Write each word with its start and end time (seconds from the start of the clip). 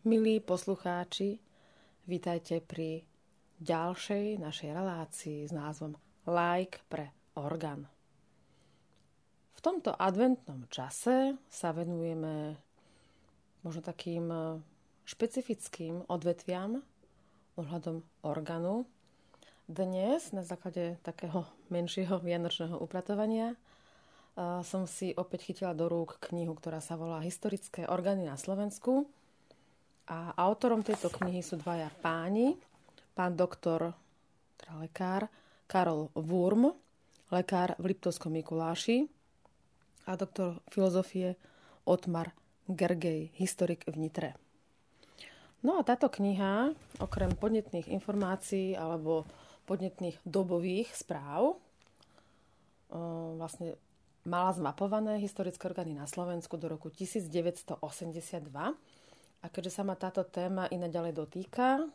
Milí 0.00 0.40
poslucháči, 0.40 1.44
vítajte 2.08 2.64
pri 2.64 3.04
ďalšej 3.60 4.40
našej 4.40 4.72
relácii 4.72 5.44
s 5.44 5.52
názvom 5.52 5.92
Like 6.24 6.80
pre 6.88 7.12
orgán. 7.36 7.84
V 9.52 9.60
tomto 9.60 9.92
adventnom 9.92 10.64
čase 10.72 11.36
sa 11.52 11.76
venujeme 11.76 12.56
možno 13.60 13.84
takým 13.84 14.24
špecifickým 15.04 16.08
odvetviam 16.08 16.80
ohľadom 17.60 18.00
orgánu. 18.24 18.88
Dnes 19.68 20.32
na 20.32 20.48
základe 20.48 20.96
takého 21.04 21.44
menšieho 21.68 22.24
vianočného 22.24 22.80
upratovania 22.80 23.52
som 24.64 24.88
si 24.88 25.12
opäť 25.12 25.52
chytila 25.52 25.76
do 25.76 25.92
rúk 25.92 26.24
knihu, 26.32 26.56
ktorá 26.56 26.80
sa 26.80 26.96
volá 26.96 27.20
Historické 27.20 27.84
orgány 27.84 28.24
na 28.24 28.40
Slovensku– 28.40 29.04
a 30.10 30.34
autorom 30.34 30.82
tejto 30.82 31.06
knihy 31.06 31.38
sú 31.38 31.54
dvaja 31.62 31.86
páni, 32.02 32.58
pán 33.14 33.38
doktor, 33.38 33.94
teda 34.58 34.74
lekár, 34.82 35.30
Karol 35.70 36.10
Wurm, 36.18 36.74
lekár 37.30 37.78
v 37.78 37.94
Liptovskom 37.94 38.34
Mikuláši 38.34 39.06
a 40.10 40.18
doktor 40.18 40.58
filozofie 40.66 41.38
Otmar 41.86 42.34
Gergej, 42.66 43.30
historik 43.38 43.86
v 43.86 43.96
Nitre. 44.02 44.30
No 45.62 45.78
a 45.78 45.86
táto 45.86 46.10
kniha, 46.10 46.74
okrem 46.98 47.30
podnetných 47.38 47.86
informácií 47.86 48.74
alebo 48.74 49.28
podnetných 49.70 50.18
dobových 50.26 50.90
správ, 50.90 51.54
vlastne 53.38 53.78
mala 54.26 54.50
zmapované 54.56 55.22
historické 55.22 55.70
orgány 55.70 55.94
na 55.94 56.10
Slovensku 56.10 56.58
do 56.58 56.66
roku 56.66 56.90
1982 56.90 57.78
a 59.40 59.46
keďže 59.48 59.80
sa 59.80 59.82
ma 59.82 59.96
táto 59.96 60.24
téma 60.28 60.68
i 60.68 60.76
naďalej 60.76 61.12
dotýka, 61.16 61.88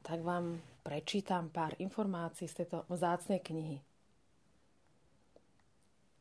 tak 0.00 0.24
vám 0.24 0.56
prečítam 0.80 1.52
pár 1.52 1.76
informácií 1.76 2.48
z 2.48 2.64
tejto 2.64 2.88
vzácnej 2.88 3.44
knihy. 3.44 3.78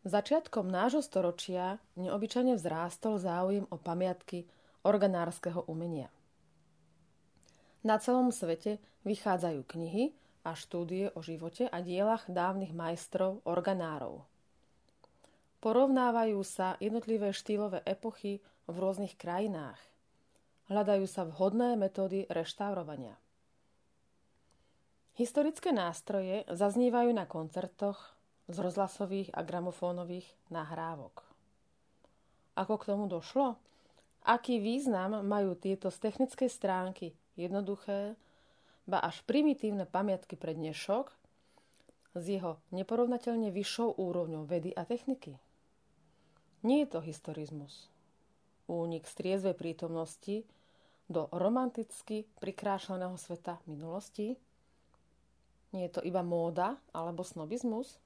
Začiatkom 0.03 0.67
nášho 0.67 1.03
storočia 1.03 1.79
neobyčajne 1.99 2.55
vzrástol 2.55 3.19
záujem 3.19 3.67
o 3.67 3.75
pamiatky 3.75 4.47
organárskeho 4.83 5.67
umenia. 5.67 6.07
Na 7.83 7.99
celom 7.99 8.31
svete 8.31 8.79
vychádzajú 9.07 9.63
knihy 9.63 10.11
a 10.43 10.55
štúdie 10.55 11.11
o 11.15 11.19
živote 11.23 11.67
a 11.67 11.79
dielach 11.83 12.27
dávnych 12.27 12.75
majstrov 12.75 13.43
organárov. 13.47 14.23
Porovnávajú 15.59 16.39
sa 16.47 16.79
jednotlivé 16.79 17.35
štýlové 17.35 17.83
epochy 17.83 18.39
v 18.67 18.75
rôznych 18.79 19.19
krajinách 19.19 19.88
hľadajú 20.69 21.05
sa 21.09 21.25
vhodné 21.25 21.75
metódy 21.75 22.29
reštaurovania. 22.29 23.17
Historické 25.19 25.75
nástroje 25.75 26.47
zaznívajú 26.47 27.11
na 27.11 27.27
koncertoch 27.27 28.15
z 28.47 28.57
rozhlasových 28.63 29.35
a 29.35 29.43
gramofónových 29.43 30.25
nahrávok. 30.47 31.27
Ako 32.55 32.79
k 32.79 32.87
tomu 32.87 33.11
došlo? 33.11 33.59
Aký 34.23 34.63
význam 34.63 35.25
majú 35.27 35.59
tieto 35.59 35.91
z 35.91 35.99
technickej 35.99 36.47
stránky 36.47 37.07
jednoduché, 37.35 38.15
ba 38.87 39.03
až 39.03 39.21
primitívne 39.27 39.83
pamiatky 39.83 40.39
pre 40.39 40.55
dnešok 40.55 41.11
s 42.15 42.23
jeho 42.25 42.57
neporovnateľne 42.73 43.53
vyššou 43.53 43.99
úrovňou 43.99 44.47
vedy 44.49 44.73
a 44.73 44.87
techniky? 44.87 45.35
Nie 46.63 46.83
je 46.83 46.95
to 46.95 46.99
historizmus. 46.99 47.87
Únik 48.67 49.07
z 49.07 49.13
triezvej 49.19 49.55
prítomnosti 49.55 50.43
do 51.09 51.25
romanticky 51.33 52.29
prikrášleného 52.37 53.17
sveta 53.17 53.57
minulosti? 53.65 54.37
Nie 55.73 55.89
je 55.89 55.99
to 55.99 56.01
iba 56.05 56.21
móda 56.21 56.77
alebo 56.93 57.25
snobizmus? 57.25 57.97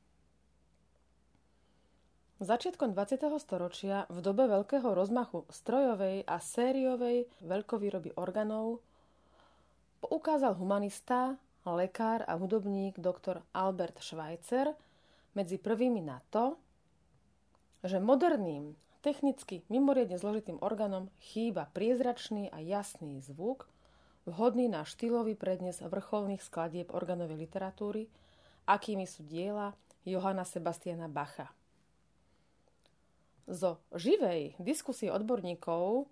Začiatkom 2.43 2.91
20. 2.91 3.23
storočia, 3.39 4.03
v 4.11 4.19
dobe 4.19 4.49
veľkého 4.51 4.91
rozmachu 4.91 5.47
strojovej 5.47 6.27
a 6.27 6.43
sériovej 6.43 7.29
veľkovýroby 7.39 8.19
orgánov, 8.19 8.83
poukázal 10.03 10.59
humanista, 10.59 11.39
lekár 11.63 12.27
a 12.27 12.35
hudobník 12.35 12.99
dr. 12.99 13.39
Albert 13.55 14.03
Schweitzer 14.03 14.75
medzi 15.31 15.55
prvými 15.55 16.03
na 16.03 16.19
to, 16.27 16.59
že 17.79 18.03
moderným 18.03 18.75
Technicky 19.03 19.67
mimoriadne 19.67 20.15
zložitým 20.15 20.63
orgánom 20.63 21.11
chýba 21.19 21.67
priezračný 21.75 22.47
a 22.55 22.63
jasný 22.63 23.19
zvuk, 23.19 23.67
vhodný 24.23 24.71
na 24.71 24.87
štýlový 24.87 25.35
prednes 25.35 25.83
vrcholných 25.83 26.39
skladieb 26.39 26.87
organovej 26.95 27.35
literatúry, 27.35 28.07
akými 28.63 29.03
sú 29.03 29.27
diela 29.27 29.75
Johana 30.07 30.47
Sebastiana 30.47 31.11
Bacha. 31.11 31.51
Zo 33.43 33.83
živej 33.91 34.55
diskusie 34.55 35.11
odborníkov 35.11 36.07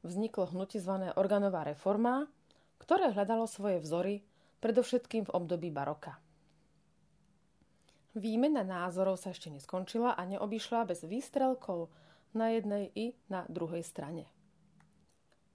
vzniklo 0.00 0.56
hnutie 0.56 0.80
zvané 0.80 1.12
organová 1.12 1.68
reforma, 1.68 2.32
ktoré 2.80 3.12
hľadalo 3.12 3.44
svoje 3.44 3.84
vzory 3.84 4.24
predovšetkým 4.64 5.28
v 5.28 5.34
období 5.36 5.68
baroka. 5.68 6.16
Výmena 8.16 8.64
názorov 8.64 9.20
sa 9.20 9.36
ešte 9.36 9.52
neskončila 9.52 10.16
a 10.16 10.22
neobyšla 10.24 10.88
bez 10.88 11.04
výstrelkov 11.04 11.92
na 12.32 12.52
jednej 12.52 12.92
i 12.92 13.06
na 13.28 13.44
druhej 13.48 13.84
strane. 13.84 14.28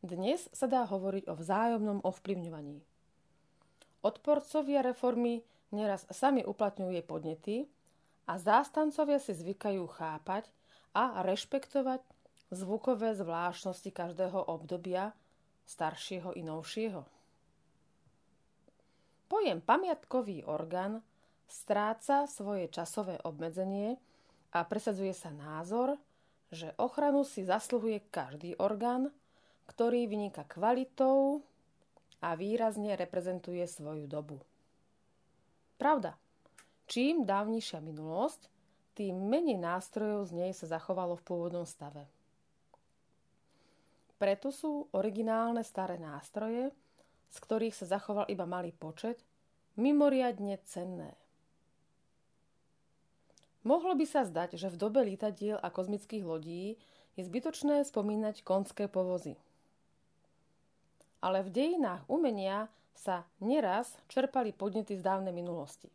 Dnes 0.01 0.45
sa 0.53 0.69
dá 0.69 0.85
hovoriť 0.85 1.25
o 1.27 1.33
vzájomnom 1.33 2.05
ovplyvňovaní. 2.05 2.85
Odporcovia 4.05 4.85
reformy 4.85 5.41
neraz 5.73 6.05
sami 6.13 6.45
uplatňujú 6.45 6.91
jej 6.93 7.05
podnety 7.05 7.55
a 8.29 8.37
zástancovia 8.37 9.17
si 9.17 9.33
zvykajú 9.33 9.83
chápať 9.89 10.47
a 10.93 11.25
rešpektovať 11.25 12.01
zvukové 12.53 13.17
zvláštnosti 13.17 13.91
každého 13.91 14.47
obdobia, 14.47 15.11
staršieho 15.67 16.31
i 16.39 16.45
novšieho. 16.45 17.03
Pojem 19.27 19.59
pamiatkový 19.59 20.47
orgán 20.47 21.03
stráca 21.51 22.23
svoje 22.31 22.71
časové 22.71 23.19
obmedzenie 23.27 23.99
a 24.55 24.63
presadzuje 24.63 25.11
sa 25.11 25.35
názor, 25.35 25.99
že 26.51 26.71
ochranu 26.79 27.27
si 27.27 27.43
zasluhuje 27.43 28.07
každý 28.07 28.55
orgán, 28.59 29.11
ktorý 29.67 30.07
vyniká 30.07 30.47
kvalitou 30.47 31.43
a 32.23 32.33
výrazne 32.39 32.95
reprezentuje 32.95 33.67
svoju 33.67 34.07
dobu. 34.07 34.39
Pravda, 35.77 36.15
čím 36.89 37.27
dávnejšia 37.27 37.83
minulosť, 37.83 38.49
tým 38.97 39.29
menej 39.29 39.61
nástrojov 39.61 40.31
z 40.31 40.31
nej 40.33 40.51
sa 40.57 40.65
zachovalo 40.65 41.13
v 41.19 41.25
pôvodnom 41.27 41.67
stave. 41.67 42.09
Preto 44.17 44.49
sú 44.49 44.89
originálne 44.97 45.61
staré 45.61 46.01
nástroje, 46.01 46.73
z 47.29 47.37
ktorých 47.37 47.77
sa 47.77 47.85
zachoval 47.85 48.25
iba 48.33 48.49
malý 48.49 48.73
počet, 48.73 49.21
mimoriadne 49.77 50.57
cenné. 50.65 51.13
Mohlo 53.67 53.99
by 53.99 54.07
sa 54.07 54.23
zdať, 54.23 54.55
že 54.55 54.71
v 54.71 54.79
dobe 54.79 55.03
lietadiel 55.03 55.59
a 55.59 55.67
kozmických 55.67 56.23
lodí 56.23 56.79
je 57.19 57.21
zbytočné 57.27 57.83
spomínať 57.83 58.47
konské 58.47 58.87
povozy. 58.87 59.35
Ale 61.19 61.43
v 61.43 61.51
dejinách 61.51 62.07
umenia 62.07 62.71
sa 62.95 63.27
neraz 63.43 63.91
čerpali 64.07 64.55
podnety 64.55 64.95
z 64.95 65.03
dávnej 65.03 65.35
minulosti. 65.35 65.91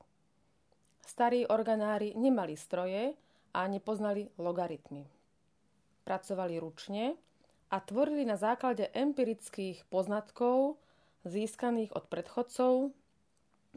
Starí 1.09 1.49
organári 1.49 2.13
nemali 2.13 2.61
stroje 2.61 3.17
a 3.57 3.65
nepoznali 3.65 4.29
logaritmy. 4.37 5.09
Pracovali 6.05 6.61
ručne 6.61 7.17
a 7.73 7.81
tvorili 7.81 8.29
na 8.29 8.37
základe 8.37 8.93
empirických 8.93 9.89
poznatkov 9.89 10.77
získaných 11.25 11.97
od 11.97 12.05
predchodcov 12.13 12.93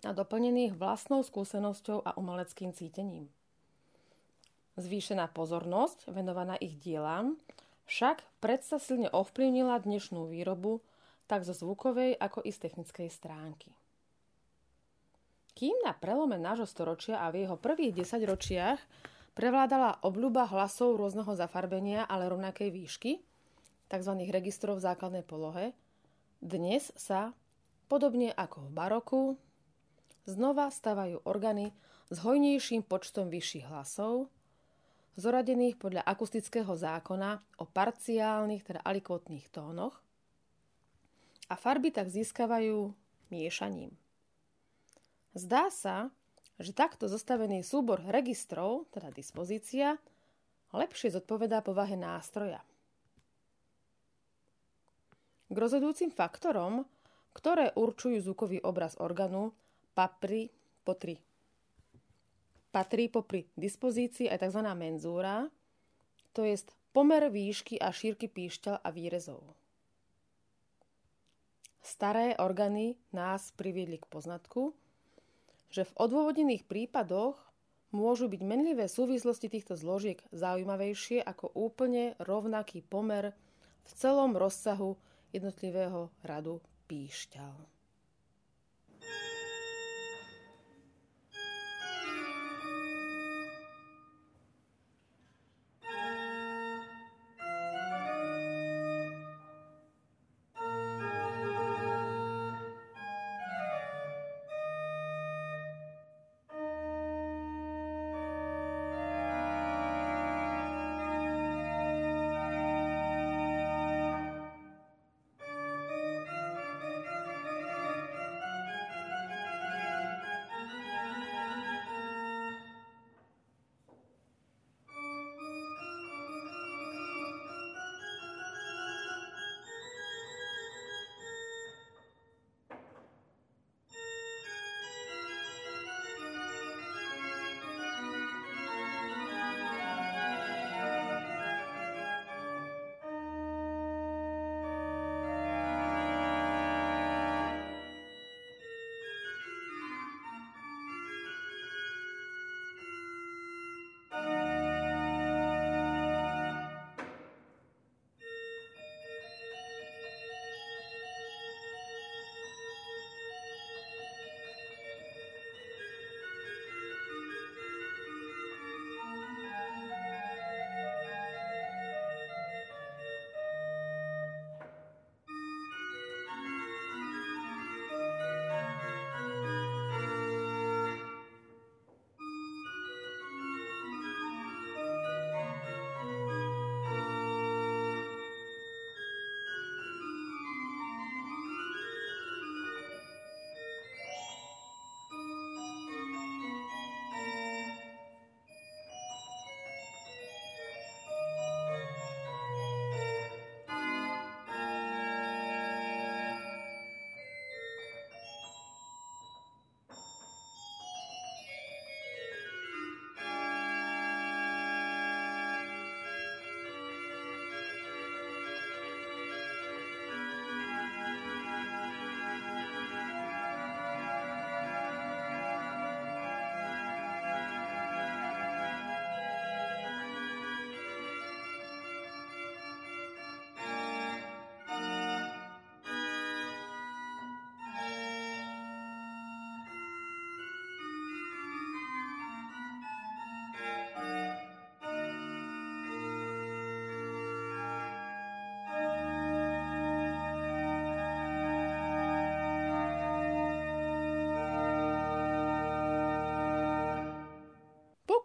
a 0.03 0.11
doplnených 0.11 0.75
vlastnou 0.75 1.23
skúsenosťou 1.23 2.03
a 2.03 2.19
umeleckým 2.19 2.75
cítením. 2.75 3.31
Zvýšená 4.75 5.31
pozornosť 5.31 6.11
venovaná 6.11 6.59
ich 6.59 6.75
dielám 6.83 7.39
však 7.87 8.27
predsa 8.43 8.75
silne 8.75 9.07
ovplyvnila 9.07 9.79
dnešnú 9.79 10.27
výrobu 10.27 10.83
tak 11.31 11.47
zo 11.47 11.55
zvukovej 11.55 12.19
ako 12.19 12.43
i 12.43 12.51
z 12.51 12.59
technickej 12.67 13.07
stránky. 13.07 13.71
Kým 15.55 15.79
na 15.87 15.95
prelome 15.95 16.35
nášho 16.35 16.67
storočia 16.67 17.23
a 17.23 17.31
v 17.31 17.47
jeho 17.47 17.55
prvých 17.55 18.03
desaťročiach 18.03 18.79
prevládala 19.31 20.03
obľuba 20.03 20.43
hlasov 20.51 20.99
rôzneho 20.99 21.31
zafarbenia, 21.39 22.03
ale 22.03 22.27
rovnakej 22.27 22.75
výšky, 22.75 23.11
tzv. 23.87 24.11
registrov 24.27 24.75
v 24.79 24.85
základnej 24.91 25.23
polohe, 25.23 25.71
dnes 26.43 26.91
sa, 26.99 27.31
podobne 27.87 28.35
ako 28.35 28.67
v 28.67 28.71
baroku, 28.75 29.21
znova 30.27 30.67
stavajú 30.67 31.23
orgány 31.23 31.71
s 32.11 32.19
hojnejším 32.19 32.83
počtom 32.83 33.31
vyšších 33.31 33.71
hlasov, 33.71 34.27
zoradených 35.15 35.79
podľa 35.79 36.03
akustického 36.03 36.75
zákona 36.75 37.39
o 37.59 37.65
parciálnych, 37.67 38.63
teda 38.63 38.83
alikvotných 38.83 39.47
tónoch, 39.51 39.99
a 41.45 41.55
farby 41.55 41.93
tak 41.93 42.09
získavajú 42.09 42.91
miešaním. 43.29 43.93
Zdá 45.35 45.69
sa, 45.69 46.09
že 46.57 46.71
takto 46.71 47.11
zostavený 47.11 47.61
súbor 47.61 47.99
registrov, 48.07 48.87
teda 48.95 49.11
dispozícia, 49.11 49.99
lepšie 50.71 51.11
zodpovedá 51.11 51.59
povahe 51.59 51.99
nástroja. 51.99 52.63
K 55.45 55.55
rozhodujúcim 55.55 56.09
faktorom, 56.09 56.87
ktoré 57.35 57.75
určujú 57.75 58.23
zvukový 58.23 58.63
obraz 58.63 58.95
orgánu, 58.97 59.51
papri, 59.93 60.49
potri. 60.87 61.19
Patrí 62.75 63.07
popri 63.07 63.47
dispozícii 63.55 64.27
aj 64.27 64.43
tzv. 64.43 64.67
menzúra, 64.75 65.47
to 66.35 66.43
je 66.43 66.59
pomer 66.91 67.31
výšky 67.31 67.79
a 67.79 67.87
šírky 67.95 68.27
píšťal 68.27 68.83
a 68.83 68.91
výrezov. 68.91 69.55
Staré 71.79 72.35
orgány 72.35 72.99
nás 73.15 73.55
priviedli 73.55 73.95
k 73.95 74.09
poznatku, 74.11 74.75
že 75.71 75.87
v 75.87 75.95
odôvodnených 75.95 76.67
prípadoch 76.67 77.39
môžu 77.95 78.27
byť 78.27 78.41
menlivé 78.43 78.91
súvislosti 78.91 79.47
týchto 79.47 79.79
zložiek 79.79 80.19
zaujímavejšie 80.35 81.23
ako 81.23 81.55
úplne 81.55 82.19
rovnaký 82.19 82.83
pomer 82.83 83.31
v 83.87 83.91
celom 83.95 84.35
rozsahu 84.35 84.99
jednotlivého 85.31 86.11
radu 86.27 86.59
píšťal. 86.91 87.74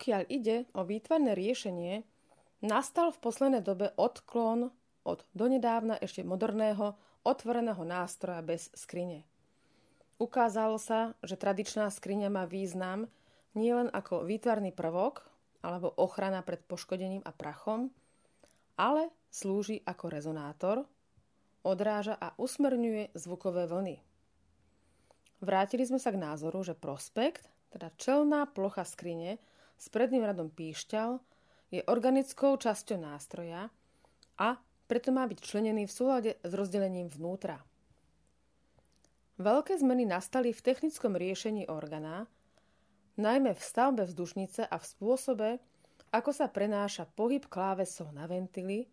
Pokiaľ 0.00 0.32
ide 0.32 0.64
o 0.72 0.80
výtvarné 0.80 1.36
riešenie, 1.36 2.08
nastal 2.64 3.12
v 3.12 3.20
poslednej 3.20 3.60
dobe 3.60 3.92
odklon 4.00 4.72
od 5.04 5.28
donedávna 5.36 6.00
ešte 6.00 6.24
moderného 6.24 6.96
otvoreného 7.20 7.84
nástroja 7.84 8.40
bez 8.40 8.72
skrine. 8.72 9.28
Ukázalo 10.16 10.80
sa, 10.80 11.12
že 11.20 11.36
tradičná 11.36 11.92
skriňa 11.92 12.32
má 12.32 12.48
význam 12.48 13.12
nielen 13.52 13.92
ako 13.92 14.24
výtvarný 14.24 14.72
prvok 14.72 15.28
alebo 15.60 15.92
ochrana 16.00 16.40
pred 16.40 16.64
poškodením 16.64 17.20
a 17.20 17.36
prachom, 17.36 17.92
ale 18.80 19.12
slúži 19.28 19.84
ako 19.84 20.16
rezonátor, 20.16 20.88
odráža 21.60 22.16
a 22.16 22.32
usmerňuje 22.40 23.12
zvukové 23.20 23.68
vlny. 23.68 24.00
Vrátili 25.44 25.84
sme 25.84 26.00
sa 26.00 26.08
k 26.08 26.24
názoru, 26.24 26.64
že 26.64 26.72
prospekt, 26.72 27.52
teda 27.68 27.92
čelná 28.00 28.48
plocha 28.48 28.88
skrine, 28.88 29.36
s 29.80 29.88
predným 29.88 30.28
radom 30.28 30.52
píšťal 30.52 31.16
je 31.72 31.80
organickou 31.88 32.60
časťou 32.60 33.00
nástroja 33.00 33.72
a 34.36 34.60
preto 34.84 35.08
má 35.08 35.24
byť 35.24 35.38
členený 35.40 35.88
v 35.88 35.96
súlade 35.96 36.30
s 36.44 36.52
rozdelením 36.52 37.08
vnútra. 37.08 37.64
Veľké 39.40 39.80
zmeny 39.80 40.04
nastali 40.04 40.52
v 40.52 40.60
technickom 40.60 41.16
riešení 41.16 41.64
organa, 41.72 42.28
najmä 43.16 43.56
v 43.56 43.62
stavbe 43.64 44.04
vzdušnice 44.04 44.68
a 44.68 44.76
v 44.76 44.84
spôsobe, 44.84 45.48
ako 46.12 46.30
sa 46.36 46.52
prenáša 46.52 47.08
pohyb 47.08 47.48
klávesov 47.48 48.12
na 48.12 48.28
ventily, 48.28 48.84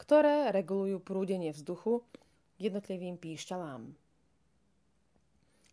ktoré 0.00 0.50
regulujú 0.50 0.98
prúdenie 0.98 1.54
vzduchu 1.54 2.02
jednotlivým 2.58 3.20
píšťalám. 3.22 3.94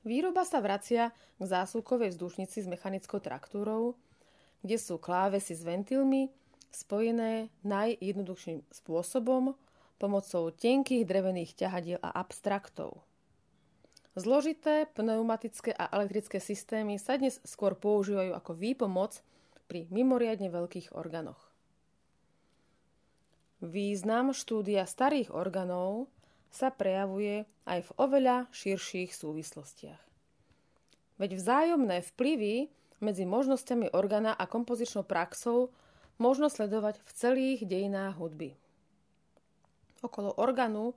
Výroba 0.06 0.46
sa 0.46 0.62
vracia 0.62 1.14
k 1.38 1.44
zásuvkovej 1.46 2.14
vzdušnici 2.14 2.62
s 2.62 2.68
mechanickou 2.70 3.18
traktúrou, 3.18 3.98
kde 4.62 4.78
sú 4.78 4.98
klávesy 5.02 5.58
s 5.58 5.62
ventilmi 5.66 6.30
spojené 6.72 7.52
najjednoduchším 7.66 8.64
spôsobom 8.72 9.54
pomocou 10.02 10.50
tenkých 10.50 11.06
drevených 11.06 11.54
ťahadiel 11.54 12.00
a 12.02 12.10
abstraktov. 12.18 13.04
Zložité 14.18 14.92
pneumatické 14.92 15.72
a 15.72 15.88
elektrické 15.96 16.44
systémy 16.44 17.00
sa 17.00 17.16
dnes 17.16 17.40
skôr 17.48 17.80
používajú 17.80 18.36
ako 18.36 18.52
výpomoc 18.58 19.24
pri 19.72 19.88
mimoriadne 19.88 20.52
veľkých 20.52 20.92
orgánoch. 20.92 21.40
Význam 23.62 24.34
štúdia 24.34 24.84
starých 24.90 25.32
orgánov 25.32 26.10
sa 26.52 26.74
prejavuje 26.74 27.48
aj 27.64 27.88
v 27.88 27.92
oveľa 27.96 28.38
širších 28.52 29.16
súvislostiach. 29.16 30.02
Veď 31.22 31.38
vzájomné 31.38 32.02
vplyvy 32.12 32.74
medzi 33.02 33.26
možnosťami 33.26 33.92
organa 33.92 34.32
a 34.38 34.46
kompozičnou 34.46 35.04
praxou 35.04 35.74
možno 36.22 36.48
sledovať 36.48 37.02
v 37.02 37.12
celých 37.18 37.60
dejinách 37.66 38.16
hudby. 38.22 38.54
Okolo 40.06 40.38
organu 40.38 40.94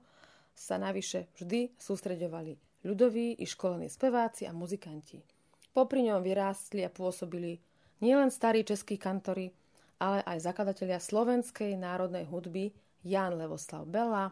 sa 0.53 0.77
navyše 0.77 1.27
vždy 1.35 1.73
sústreďovali 1.75 2.55
ľudoví 2.85 3.41
i 3.41 3.45
školení 3.49 3.89
speváci 3.89 4.45
a 4.45 4.53
muzikanti. 4.53 5.25
Popri 5.73 6.05
ňom 6.07 6.21
vyrástli 6.21 6.85
a 6.85 6.93
pôsobili 6.93 7.59
nielen 7.99 8.29
starí 8.29 8.61
českí 8.61 8.95
kantory, 8.95 9.51
ale 9.97 10.21
aj 10.23 10.45
zakladatelia 10.45 11.01
slovenskej 11.01 11.75
národnej 11.75 12.29
hudby 12.29 12.71
Jan 13.01 13.35
Levoslav 13.35 13.89
Bela, 13.89 14.31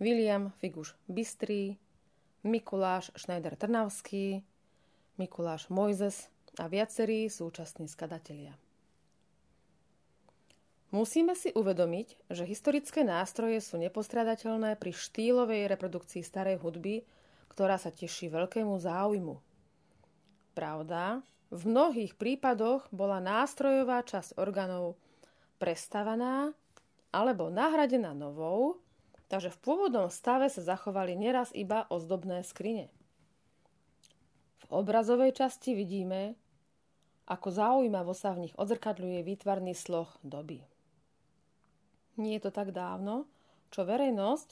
William 0.00 0.50
Figuš 0.58 0.96
Bystrý, 1.06 1.76
Mikuláš 2.42 3.14
Schneider 3.14 3.54
Trnavský, 3.54 4.42
Mikuláš 5.20 5.70
Mojzes 5.70 6.31
a 6.60 6.68
viacerí 6.68 7.32
súčasní 7.32 7.88
skadatelia. 7.88 8.52
Musíme 10.92 11.32
si 11.32 11.48
uvedomiť, 11.56 12.28
že 12.28 12.44
historické 12.44 13.00
nástroje 13.00 13.64
sú 13.64 13.80
nepostradateľné 13.80 14.76
pri 14.76 14.92
štýlovej 14.92 15.64
reprodukcii 15.72 16.20
starej 16.20 16.60
hudby, 16.60 17.00
ktorá 17.48 17.80
sa 17.80 17.88
teší 17.88 18.28
veľkému 18.28 18.76
záujmu. 18.76 19.40
Pravda, 20.52 21.24
v 21.48 21.62
mnohých 21.64 22.12
prípadoch 22.20 22.92
bola 22.92 23.24
nástrojová 23.24 24.04
časť 24.04 24.36
orgánov 24.36 25.00
prestavaná 25.56 26.52
alebo 27.08 27.48
nahradená 27.48 28.12
novou, 28.12 28.80
takže 29.32 29.48
v 29.48 29.60
pôvodnom 29.64 30.12
stave 30.12 30.52
sa 30.52 30.60
zachovali 30.60 31.16
neraz 31.16 31.48
iba 31.56 31.88
ozdobné 31.88 32.44
skrine. 32.44 32.92
V 34.64 34.66
obrazovej 34.68 35.32
časti 35.36 35.72
vidíme, 35.72 36.36
ako 37.26 37.48
zaujímavo 37.50 38.12
sa 38.12 38.34
v 38.34 38.48
nich 38.48 38.54
odzrkadľuje 38.58 39.22
výtvarný 39.22 39.74
sloh 39.76 40.10
doby. 40.26 40.62
Nie 42.18 42.36
je 42.38 42.48
to 42.48 42.52
tak 42.52 42.74
dávno, 42.76 43.24
čo 43.72 43.88
verejnosť, 43.88 44.48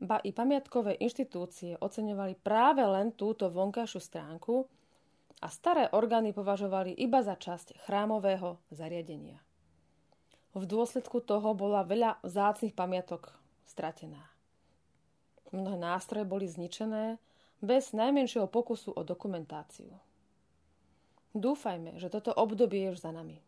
ba 0.00 0.16
i 0.24 0.32
pamiatkové 0.32 0.96
inštitúcie 0.96 1.76
oceňovali 1.76 2.40
práve 2.40 2.80
len 2.80 3.12
túto 3.12 3.52
vonkajšiu 3.52 4.00
stránku 4.00 4.64
a 5.44 5.48
staré 5.52 5.92
orgány 5.92 6.32
považovali 6.32 6.96
iba 6.96 7.20
za 7.20 7.36
časť 7.36 7.84
chrámového 7.84 8.60
zariadenia. 8.72 9.40
V 10.56 10.64
dôsledku 10.66 11.20
toho 11.22 11.54
bola 11.54 11.86
veľa 11.86 12.24
vzácnych 12.24 12.74
pamiatok 12.74 13.30
stratená. 13.68 14.24
Mnohé 15.54 15.78
nástroje 15.78 16.26
boli 16.26 16.46
zničené 16.46 17.18
bez 17.60 17.92
najmenšieho 17.92 18.48
pokusu 18.48 18.94
o 18.96 19.02
dokumentáciu. 19.04 20.09
Dúfajme, 21.30 21.94
že 22.02 22.10
toto 22.10 22.34
obdobie 22.34 22.90
je 22.90 22.98
už 22.98 23.06
za 23.06 23.14
nami. 23.14 23.38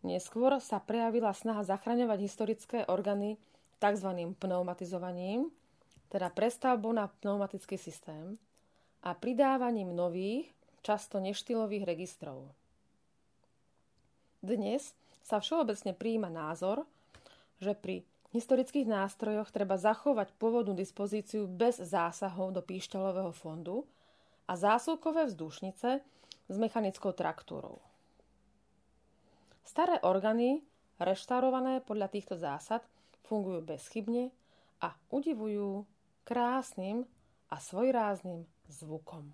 Neskôr 0.00 0.56
sa 0.58 0.80
prejavila 0.80 1.30
snaha 1.36 1.62
zachraňovať 1.62 2.18
historické 2.24 2.78
orgány 2.88 3.36
tzv. 3.78 4.10
pneumatizovaním, 4.40 5.52
teda 6.10 6.32
prestavbou 6.32 6.90
na 6.90 7.06
pneumatický 7.20 7.76
systém 7.76 8.34
a 9.04 9.14
pridávaním 9.14 9.92
nových, 9.94 10.48
často 10.80 11.20
neštilových 11.20 11.84
registrov. 11.84 12.48
Dnes 14.40 14.96
sa 15.20 15.38
všeobecne 15.38 15.92
prijíma 15.92 16.32
názor, 16.32 16.88
že 17.60 17.76
pri 17.76 18.02
historických 18.32 18.88
nástrojoch 18.88 19.52
treba 19.52 19.76
zachovať 19.76 20.32
pôvodnú 20.40 20.72
dispozíciu 20.72 21.44
bez 21.44 21.76
zásahov 21.76 22.56
do 22.56 22.64
píšťalového 22.64 23.36
fondu 23.36 23.84
a 24.50 24.58
zásuvkové 24.58 25.30
vzdušnice 25.30 26.02
s 26.50 26.56
mechanickou 26.58 27.14
traktúrou. 27.14 27.78
Staré 29.62 30.02
orgány, 30.02 30.66
reštaurované 30.98 31.78
podľa 31.86 32.10
týchto 32.10 32.34
zásad, 32.34 32.82
fungujú 33.30 33.62
bezchybne 33.62 34.34
a 34.82 34.98
udivujú 35.14 35.86
krásnym 36.26 37.06
a 37.46 37.62
svojrázným 37.62 38.42
zvukom. 38.66 39.30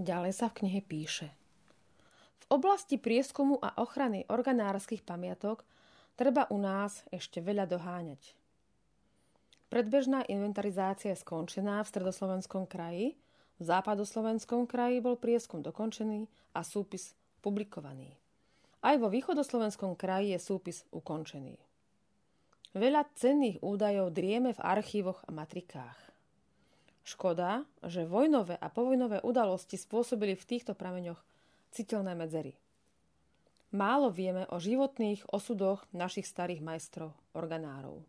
Ďalej 0.00 0.32
sa 0.32 0.48
v 0.48 0.64
knihe 0.64 0.80
píše. 0.80 1.28
V 2.40 2.44
oblasti 2.56 2.96
prieskumu 2.96 3.60
a 3.60 3.76
ochrany 3.76 4.24
organárskych 4.32 5.04
pamiatok 5.04 5.60
treba 6.16 6.48
u 6.48 6.56
nás 6.56 7.04
ešte 7.12 7.44
veľa 7.44 7.68
doháňať. 7.68 8.32
Predbežná 9.68 10.24
inventarizácia 10.24 11.12
je 11.12 11.20
skončená 11.20 11.84
v 11.84 11.90
stredoslovenskom 11.92 12.64
kraji, 12.64 13.20
v 13.60 13.62
západoslovenskom 13.62 14.64
kraji 14.64 15.04
bol 15.04 15.20
prieskum 15.20 15.60
dokončený 15.60 16.24
a 16.56 16.64
súpis 16.64 17.12
publikovaný. 17.44 18.16
Aj 18.80 18.96
vo 18.96 19.12
východoslovenskom 19.12 20.00
kraji 20.00 20.32
je 20.32 20.40
súpis 20.40 20.88
ukončený. 20.96 21.60
Veľa 22.72 23.04
cenných 23.20 23.60
údajov 23.60 24.16
drieme 24.16 24.56
v 24.56 24.64
archívoch 24.64 25.20
a 25.28 25.30
matrikách. 25.30 26.09
Škoda, 27.04 27.64
že 27.82 28.04
vojnové 28.06 28.60
a 28.60 28.68
povojnové 28.68 29.24
udalosti 29.24 29.80
spôsobili 29.80 30.36
v 30.36 30.46
týchto 30.46 30.76
prameňoch 30.76 31.20
citeľné 31.72 32.12
medzery. 32.14 32.54
Málo 33.70 34.10
vieme 34.10 34.50
o 34.50 34.58
životných 34.58 35.30
osudoch 35.30 35.86
našich 35.94 36.26
starých 36.26 36.58
majstrov, 36.58 37.14
organárov. 37.32 38.02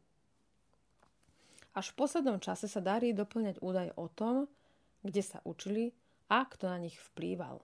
Až 1.72 1.94
v 1.94 1.98
poslednom 2.04 2.42
čase 2.42 2.68
sa 2.68 2.84
darí 2.84 3.16
doplňať 3.16 3.64
údaje 3.64 3.94
o 3.96 4.12
tom, 4.12 4.50
kde 5.06 5.22
sa 5.24 5.40
učili 5.48 5.96
a 6.28 6.44
kto 6.44 6.68
na 6.68 6.82
nich 6.82 6.98
vplýval. 7.12 7.62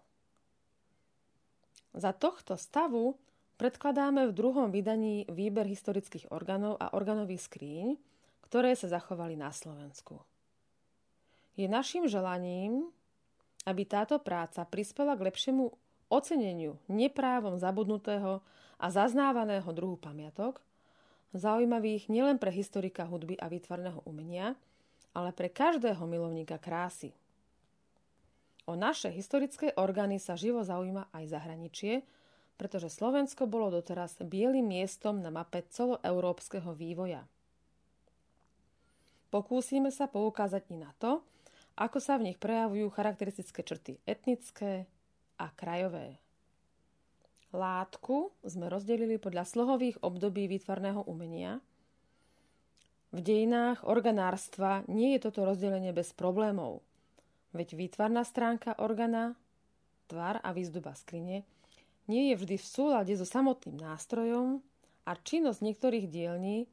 Za 1.97 2.13
tohto 2.13 2.55
stavu 2.55 3.17
predkladáme 3.57 4.29
v 4.29 4.37
druhom 4.37 4.69
vydaní 4.69 5.25
výber 5.27 5.65
historických 5.65 6.29
orgánov 6.29 6.77
a 6.77 6.93
organových 6.93 7.49
skríň, 7.49 7.87
ktoré 8.45 8.77
sa 8.77 8.87
zachovali 8.87 9.33
na 9.33 9.49
Slovensku. 9.49 10.21
Je 11.57 11.65
našim 11.65 12.05
želaním, 12.05 12.85
aby 13.65 13.81
táto 13.83 14.21
práca 14.21 14.61
prispela 14.63 15.17
k 15.17 15.25
lepšiemu 15.25 15.73
oceneniu 16.07 16.77
neprávom 16.87 17.57
zabudnutého 17.57 18.45
a 18.77 18.85
zaznávaného 18.93 19.67
druhu 19.73 19.97
pamiatok, 19.97 20.61
zaujímavých 21.33 22.07
nielen 22.07 22.37
pre 22.37 22.53
historika 22.53 23.09
hudby 23.09 23.35
a 23.41 23.49
výtvarného 23.49 24.05
umenia, 24.05 24.53
ale 25.17 25.33
pre 25.33 25.49
každého 25.49 26.05
milovníka 26.05 26.61
krásy. 26.61 27.11
O 28.69 28.77
naše 28.77 29.09
historické 29.09 29.73
orgány 29.75 30.21
sa 30.21 30.37
živo 30.37 30.61
zaujíma 30.61 31.09
aj 31.09 31.25
zahraničie, 31.25 32.05
pretože 32.59 32.93
Slovensko 32.93 33.49
bolo 33.49 33.73
doteraz 33.73 34.19
bielým 34.21 34.69
miestom 34.69 35.25
na 35.25 35.33
mape 35.33 35.65
celoeurópskeho 35.73 36.69
vývoja. 36.77 37.25
Pokúsime 39.33 39.91
sa 39.91 40.07
poukázať 40.07 40.63
i 40.71 40.77
na 40.79 40.91
to, 41.01 41.25
ako 41.77 42.01
sa 42.01 42.17
v 42.17 42.31
nich 42.31 42.37
prejavujú 42.41 42.89
charakteristické 42.89 43.61
črty 43.61 44.01
etnické 44.03 44.89
a 45.37 45.53
krajové. 45.53 46.17
Látku 47.53 48.33
sme 48.43 48.67
rozdelili 48.67 49.21
podľa 49.21 49.47
slohových 49.47 50.01
období 50.03 50.49
výtvarného 50.51 51.05
umenia. 51.07 51.63
V 53.15 53.23
dejinách 53.23 53.87
organárstva 53.87 54.83
nie 54.91 55.15
je 55.15 55.29
toto 55.29 55.47
rozdelenie 55.47 55.95
bez 55.95 56.11
problémov– 56.11 56.81
Veď 57.57 57.73
výtvarná 57.73 58.21
stránka 58.27 58.75
organa, 58.77 59.33
tvar 60.05 60.37
a 60.43 60.51
výzdoba 60.51 60.93
skrine 60.93 61.41
nie 62.07 62.31
je 62.31 62.35
vždy 62.39 62.55
v 62.61 62.69
súlade 62.69 63.13
so 63.17 63.25
samotným 63.27 63.81
nástrojom 63.81 64.63
a 65.03 65.11
činnosť 65.17 65.59
niektorých 65.65 66.07
dielní 66.07 66.69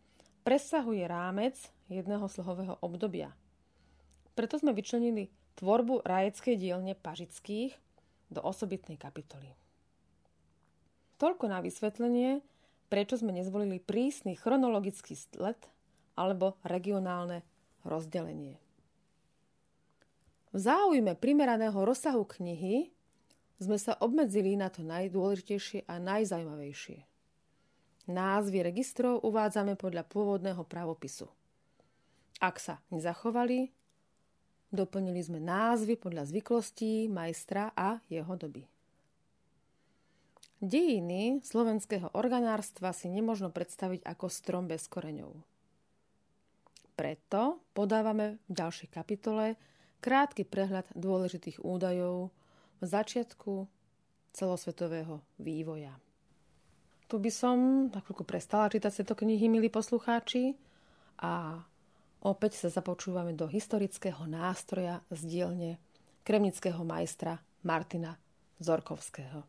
presahuje 0.46 1.02
rámec 1.08 1.58
jedného 1.90 2.28
slohového 2.28 2.78
obdobia. 2.84 3.34
Preto 4.34 4.58
sme 4.58 4.74
vyčlenili 4.74 5.30
tvorbu 5.58 6.02
rajeckej 6.02 6.58
dielne 6.58 6.98
Pažických 6.98 7.78
do 8.34 8.42
osobitnej 8.42 8.98
kapitoly. 8.98 9.54
Toľko 11.22 11.46
na 11.46 11.62
vysvetlenie, 11.62 12.42
prečo 12.90 13.14
sme 13.14 13.30
nezvolili 13.30 13.78
prísny 13.78 14.34
chronologický 14.34 15.14
sled 15.14 15.58
alebo 16.18 16.58
regionálne 16.66 17.46
rozdelenie. 17.86 18.58
V 20.54 20.58
záujme 20.58 21.18
primeraného 21.18 21.74
rozsahu 21.82 22.22
knihy 22.26 22.90
sme 23.58 23.78
sa 23.78 23.98
obmedzili 23.98 24.54
na 24.54 24.70
to 24.70 24.82
najdôležitejšie 24.86 25.86
a 25.86 25.98
najzajímavejšie. 25.98 27.06
Názvy 28.10 28.58
registrov 28.62 29.22
uvádzame 29.24 29.74
podľa 29.74 30.04
pôvodného 30.06 30.62
pravopisu. 30.66 31.30
Ak 32.38 32.60
sa 32.60 32.82
nezachovali, 32.92 33.72
doplnili 34.74 35.22
sme 35.22 35.38
názvy 35.38 35.94
podľa 35.94 36.26
zvyklostí 36.28 37.06
majstra 37.06 37.70
a 37.72 38.02
jeho 38.10 38.34
doby. 38.34 38.66
Dejiny 40.58 41.44
slovenského 41.46 42.10
organárstva 42.16 42.90
si 42.90 43.06
nemožno 43.06 43.54
predstaviť 43.54 44.02
ako 44.02 44.26
strom 44.26 44.66
bez 44.66 44.90
koreňov. 44.90 45.32
Preto 46.94 47.62
podávame 47.74 48.42
v 48.46 48.52
ďalšej 48.54 48.88
kapitole 48.90 49.54
krátky 50.02 50.46
prehľad 50.46 50.90
dôležitých 50.94 51.62
údajov 51.62 52.30
v 52.80 52.84
začiatku 52.84 53.66
celosvetového 54.34 55.22
vývoja. 55.38 55.94
Tu 57.06 57.20
by 57.20 57.30
som 57.30 57.88
na 57.92 58.00
chvíľku 58.02 58.24
prestala 58.26 58.72
čítať 58.72 59.02
tieto 59.02 59.14
knihy, 59.14 59.46
milí 59.46 59.68
poslucháči, 59.68 60.56
a 61.20 61.62
opäť 62.24 62.56
sa 62.56 62.68
započúvame 62.72 63.36
do 63.36 63.44
historického 63.46 64.24
nástroja 64.24 65.04
z 65.12 65.20
dielne 65.28 65.70
kremnického 66.24 66.80
majstra 66.82 67.38
Martina 67.62 68.16
Zorkovského. 68.58 69.44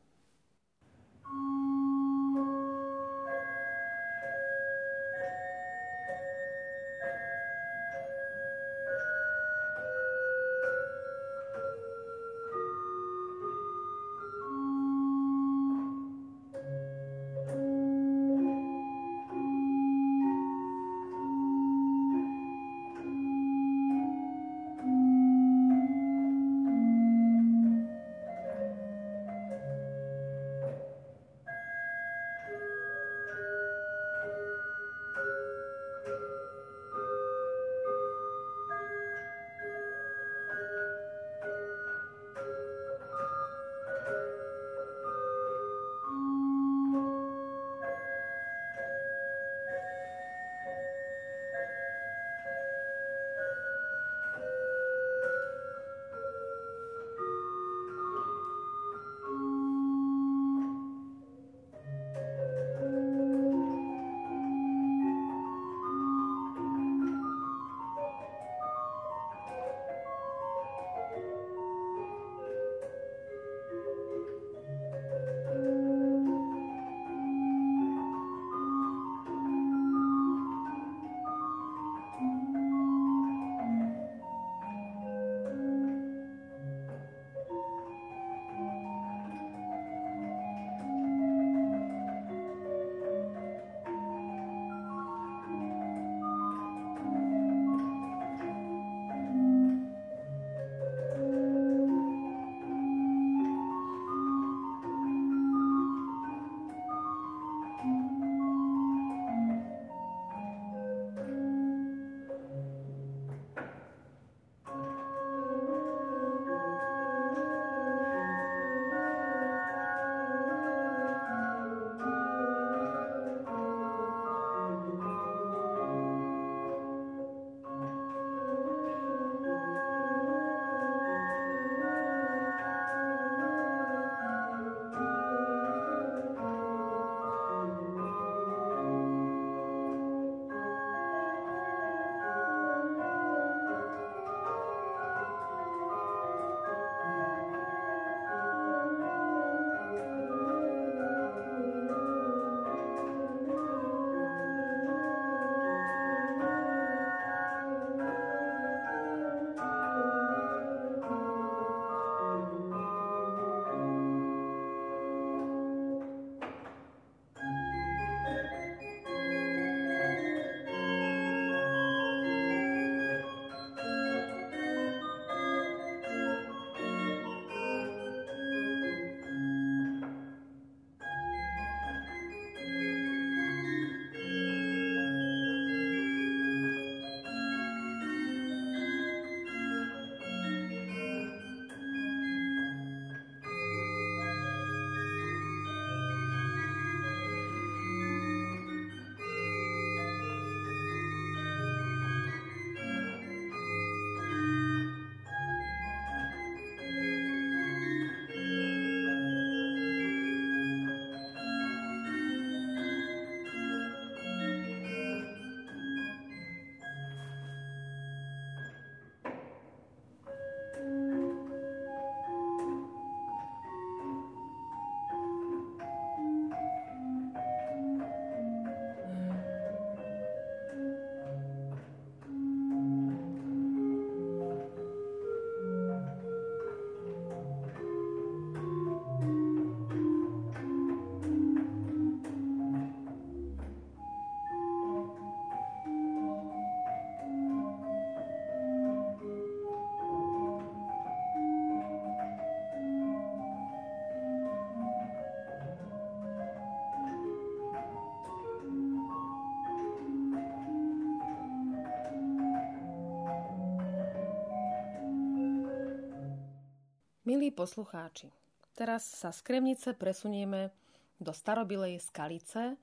Milí 267.35 267.51
poslucháči, 267.51 268.31
teraz 268.79 269.03
sa 269.03 269.27
z 269.27 269.43
Kremnice 269.43 269.91
presunieme 269.91 270.71
do 271.19 271.35
starobilej 271.35 271.99
Skalice 271.99 272.79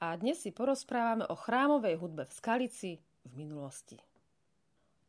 a 0.00 0.16
dnes 0.16 0.40
si 0.40 0.56
porozprávame 0.56 1.28
o 1.28 1.36
chrámovej 1.36 2.00
hudbe 2.00 2.24
v 2.24 2.32
Skalici 2.32 2.96
v 3.28 3.32
minulosti. 3.36 4.00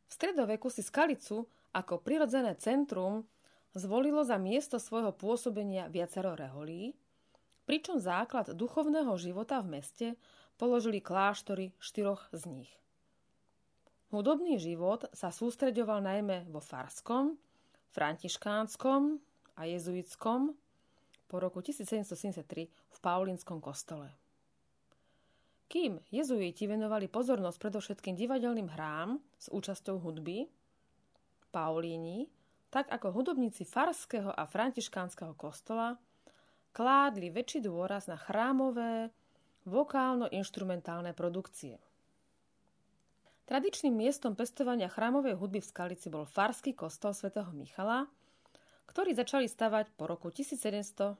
V 0.04 0.12
stredoveku 0.12 0.68
si 0.68 0.84
Skalicu 0.84 1.48
ako 1.72 2.04
prirodzené 2.04 2.52
centrum 2.60 3.24
zvolilo 3.72 4.28
za 4.28 4.36
miesto 4.36 4.76
svojho 4.76 5.16
pôsobenia 5.16 5.88
viacero 5.88 6.36
reholí, 6.36 6.92
pričom 7.64 7.96
základ 7.96 8.52
duchovného 8.52 9.16
života 9.16 9.64
v 9.64 9.80
meste 9.80 10.06
položili 10.60 11.00
kláštory 11.00 11.72
štyroch 11.80 12.28
z 12.36 12.44
nich. 12.60 12.72
Hudobný 14.12 14.60
život 14.60 15.08
sa 15.16 15.32
sústreďoval 15.32 16.04
najmä 16.04 16.44
vo 16.52 16.60
Farskom, 16.60 17.40
františkánskom 17.92 19.20
a 19.56 19.68
jezuitskom 19.68 20.56
po 21.28 21.36
roku 21.40 21.60
1773 21.60 22.68
v 22.68 22.98
Paulínskom 23.04 23.60
kostole. 23.60 24.08
Kým 25.68 26.00
jezuiti 26.12 26.68
venovali 26.68 27.08
pozornosť 27.08 27.56
predovšetkým 27.56 28.16
divadelným 28.16 28.68
hrám 28.72 29.16
s 29.40 29.48
účasťou 29.48 30.00
hudby, 30.04 30.48
Paulíni, 31.52 32.28
tak 32.72 32.88
ako 32.88 33.12
hudobníci 33.12 33.68
farského 33.68 34.32
a 34.32 34.48
františkánskeho 34.48 35.36
kostola, 35.36 36.00
kládli 36.72 37.28
väčší 37.28 37.60
dôraz 37.64 38.08
na 38.08 38.16
chrámové, 38.16 39.12
vokálno-inštrumentálne 39.68 41.12
produkcie– 41.12 41.76
Tradičným 43.42 43.90
miestom 43.90 44.38
pestovania 44.38 44.86
chrámovej 44.86 45.34
hudby 45.34 45.58
v 45.58 45.70
Skalici 45.70 46.06
bol 46.06 46.22
farský 46.22 46.78
kostol 46.78 47.10
svätého 47.10 47.50
Michala, 47.50 48.06
ktorý 48.86 49.16
začali 49.16 49.50
stavať 49.50 49.90
po 49.98 50.06
roku 50.06 50.30
1700, 50.30 51.18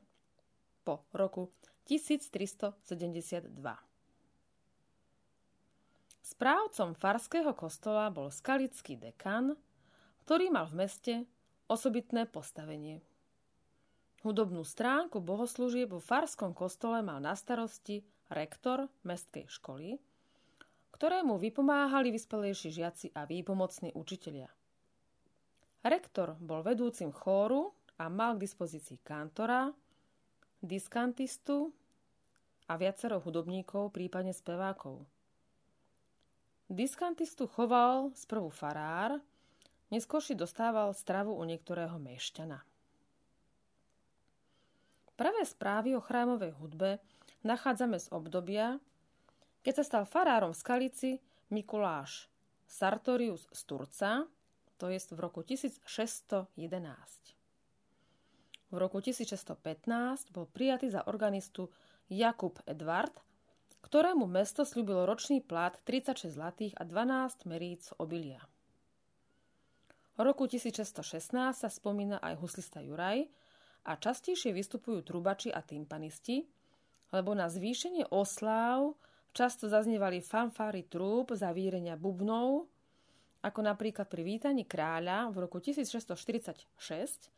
po 0.87 1.03
roku 1.11 1.51
1372. 1.91 3.51
Správcom 6.23 6.95
farského 6.95 7.53
kostola 7.59 8.07
bol 8.09 8.31
skalický 8.31 8.95
dekan, 8.95 9.59
ktorý 10.23 10.55
mal 10.55 10.71
v 10.71 10.87
meste 10.87 11.15
osobitné 11.67 12.31
postavenie. 12.31 13.03
Hudobnú 14.23 14.63
stránku 14.63 15.19
bohoslúžieb 15.19 15.91
vo 15.91 15.99
farskom 15.99 16.55
kostole 16.55 17.03
mal 17.03 17.19
na 17.19 17.35
starosti 17.35 18.07
rektor 18.31 18.87
mestskej 19.03 19.51
školy, 19.51 19.99
ktorému 21.03 21.35
vypomáhali 21.35 22.15
vyspelejší 22.15 22.79
žiaci 22.79 23.11
a 23.11 23.27
výpomocní 23.27 23.91
učitelia. 23.91 24.47
Rektor 25.83 26.39
bol 26.39 26.63
vedúcim 26.63 27.11
chóru 27.11 27.75
a 27.99 28.07
mal 28.07 28.39
k 28.39 28.47
dispozícii 28.47 29.03
kantora, 29.03 29.75
diskantistu 30.63 31.75
a 32.71 32.79
viacero 32.79 33.19
hudobníkov, 33.19 33.91
prípadne 33.91 34.31
spevákov. 34.31 35.03
Diskantistu 36.71 37.51
choval 37.51 38.15
sprvu 38.15 38.55
farár, 38.55 39.19
neskôr 39.91 40.23
si 40.23 40.39
dostával 40.39 40.95
stravu 40.95 41.35
u 41.35 41.43
niektorého 41.43 41.99
mešťana. 41.99 42.63
Prvé 45.19 45.43
správy 45.51 45.99
o 45.99 46.01
chrámovej 46.01 46.55
hudbe 46.63 47.03
nachádzame 47.43 47.99
z 47.99 48.07
obdobia, 48.15 48.79
keď 49.63 49.75
sa 49.81 49.85
stal 49.87 50.05
farárom 50.05 50.51
v 50.51 50.61
Skalici 50.61 51.11
Mikuláš 51.55 52.27
Sartorius 52.67 53.47
z 53.55 53.61
Turca, 53.65 54.27
to 54.77 54.91
je 54.91 54.99
v 54.99 55.19
roku 55.23 55.47
1611. 55.47 56.51
V 58.73 58.77
roku 58.81 58.99
1615 58.99 60.35
bol 60.35 60.51
prijatý 60.51 60.91
za 60.91 61.07
organistu 61.07 61.71
Jakub 62.11 62.59
Edvard, 62.67 63.13
ktorému 63.85 64.25
mesto 64.27 64.65
slúbilo 64.65 65.05
ročný 65.05 65.45
plat 65.45 65.77
36 65.85 66.33
zlatých 66.33 66.73
a 66.81 66.89
12 66.89 67.45
meríc 67.47 67.93
obilia. 68.01 68.41
V 70.17 70.21
roku 70.25 70.49
1616 70.49 71.05
sa 71.53 71.69
spomína 71.69 72.19
aj 72.19 72.41
huslista 72.41 72.81
Juraj 72.81 73.29
a 73.85 73.97
častejšie 74.01 74.57
vystupujú 74.57 75.05
trubači 75.05 75.53
a 75.53 75.61
tympanisti, 75.61 76.49
lebo 77.13 77.37
na 77.37 77.53
zvýšenie 77.53 78.09
osláv 78.09 78.97
Často 79.33 79.65
zaznievali 79.65 80.21
fanfáry 80.21 80.85
trúb 80.85 81.33
za 81.33 81.57
vírenia 81.57 81.97
bubnov, 81.97 82.69
ako 83.41 83.61
napríklad 83.65 84.05
pri 84.05 84.23
vítaní 84.23 84.69
kráľa 84.69 85.33
v 85.33 85.49
roku 85.49 85.57
1646, 85.57 87.33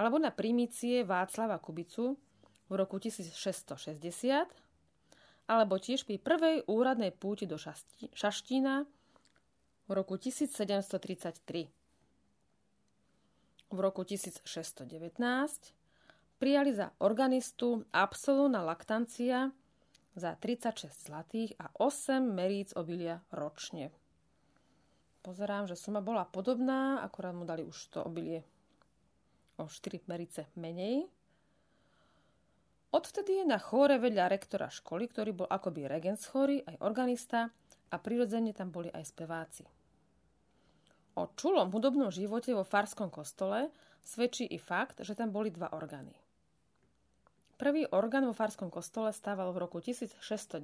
alebo 0.00 0.16
na 0.16 0.32
primície 0.32 1.04
Václava 1.04 1.60
Kubicu 1.60 2.16
v 2.68 2.74
roku 2.74 2.96
1660, 2.96 3.76
alebo 5.48 5.76
tiež 5.76 6.08
pri 6.08 6.16
prvej 6.16 6.64
úradnej 6.64 7.12
púti 7.12 7.44
do 7.44 7.60
Šaštína 7.60 8.88
v 9.84 9.90
roku 9.92 10.16
1733. 10.16 11.68
V 13.68 13.78
roku 13.84 14.00
1619 14.00 14.88
prijali 16.40 16.72
za 16.72 16.88
organistu 17.04 17.84
Absoluna 17.92 18.64
Lactancia 18.64 19.52
za 20.18 20.34
36 20.34 21.08
zlatých 21.08 21.54
a 21.56 21.70
8 21.78 22.20
meríc 22.20 22.74
obilia 22.74 23.22
ročne. 23.30 23.94
Pozerám, 25.22 25.70
že 25.70 25.78
suma 25.78 26.02
bola 26.02 26.26
podobná, 26.26 27.02
akorát 27.02 27.34
mu 27.34 27.46
dali 27.46 27.62
už 27.62 27.78
to 27.90 28.02
obilie 28.02 28.42
o 29.58 29.66
4 29.66 30.04
merice 30.10 30.46
menej. 30.54 31.06
Odvtedy 32.90 33.42
je 33.42 33.44
na 33.44 33.60
chóre 33.60 34.00
vedľa 34.00 34.32
rektora 34.32 34.72
školy, 34.72 35.10
ktorý 35.10 35.30
bol 35.44 35.48
akoby 35.50 35.84
regent 35.86 36.22
chory, 36.24 36.64
aj 36.64 36.80
organista 36.80 37.52
a 37.92 37.96
prirodzene 38.00 38.54
tam 38.56 38.72
boli 38.72 38.88
aj 38.88 39.04
speváci. 39.12 39.64
O 41.18 41.28
čulom 41.34 41.74
hudobnom 41.74 42.08
živote 42.14 42.54
vo 42.54 42.62
farskom 42.62 43.10
kostole 43.10 43.74
svedčí 44.00 44.46
i 44.48 44.56
fakt, 44.56 45.02
že 45.02 45.18
tam 45.18 45.34
boli 45.34 45.50
dva 45.50 45.74
orgány– 45.74 46.14
Prvý 47.58 47.90
orgán 47.90 48.22
vo 48.22 48.30
farskom 48.30 48.70
kostole 48.70 49.10
stával 49.10 49.50
v 49.50 49.66
roku 49.66 49.82
1619 49.82 50.62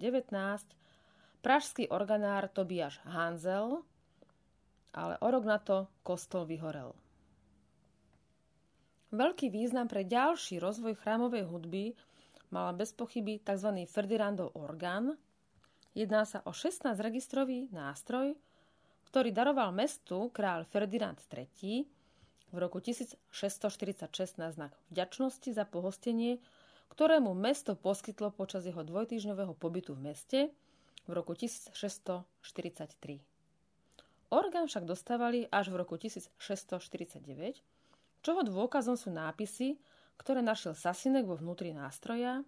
pražský 1.43 1.91
organár 1.91 2.47
Tobiaš 2.47 3.03
Hanzel, 3.03 3.83
ale 4.95 5.19
o 5.19 5.27
rok 5.27 5.43
na 5.43 5.59
to 5.59 5.91
kostol 6.07 6.47
vyhorel. 6.47 6.95
Veľký 9.11 9.51
význam 9.51 9.91
pre 9.91 10.07
ďalší 10.07 10.63
rozvoj 10.63 10.95
chrámovej 11.03 11.43
hudby 11.51 11.99
mala 12.55 12.71
bez 12.71 12.95
pochyby 12.95 13.43
tzv. 13.43 13.75
Ferdinandov 13.91 14.55
orgán. 14.55 15.19
Jedná 15.99 16.23
sa 16.23 16.47
o 16.47 16.55
16-registrový 16.55 17.75
nástroj, 17.75 18.39
ktorý 19.11 19.35
daroval 19.35 19.75
mestu 19.75 20.31
král 20.31 20.63
Ferdinand 20.63 21.19
III 21.27 21.91
v 22.55 22.57
roku 22.63 22.79
1646 22.79 24.39
na 24.39 24.55
znak 24.55 24.71
vďačnosti 24.95 25.51
za 25.51 25.67
pohostenie 25.67 26.39
ktorému 26.95 27.35
mesto 27.35 27.75
poskytlo 27.75 28.31
počas 28.31 28.63
jeho 28.63 28.87
dvojtýždňového 28.87 29.59
pobytu 29.59 29.99
v 29.99 30.15
meste 30.15 30.55
v 31.05 31.11
roku 31.11 31.35
1643. 31.35 32.23
Orgán 34.31 34.71
však 34.71 34.87
dostávali 34.87 35.51
až 35.51 35.75
v 35.75 35.83
roku 35.83 35.99
1649, 35.99 37.59
čoho 38.23 38.41
dôkazom 38.47 38.95
sú 38.95 39.11
nápisy, 39.11 39.75
ktoré 40.23 40.39
našiel 40.39 40.79
Sasinek 40.79 41.27
vo 41.27 41.35
vnútri 41.35 41.75
nástroja, 41.75 42.47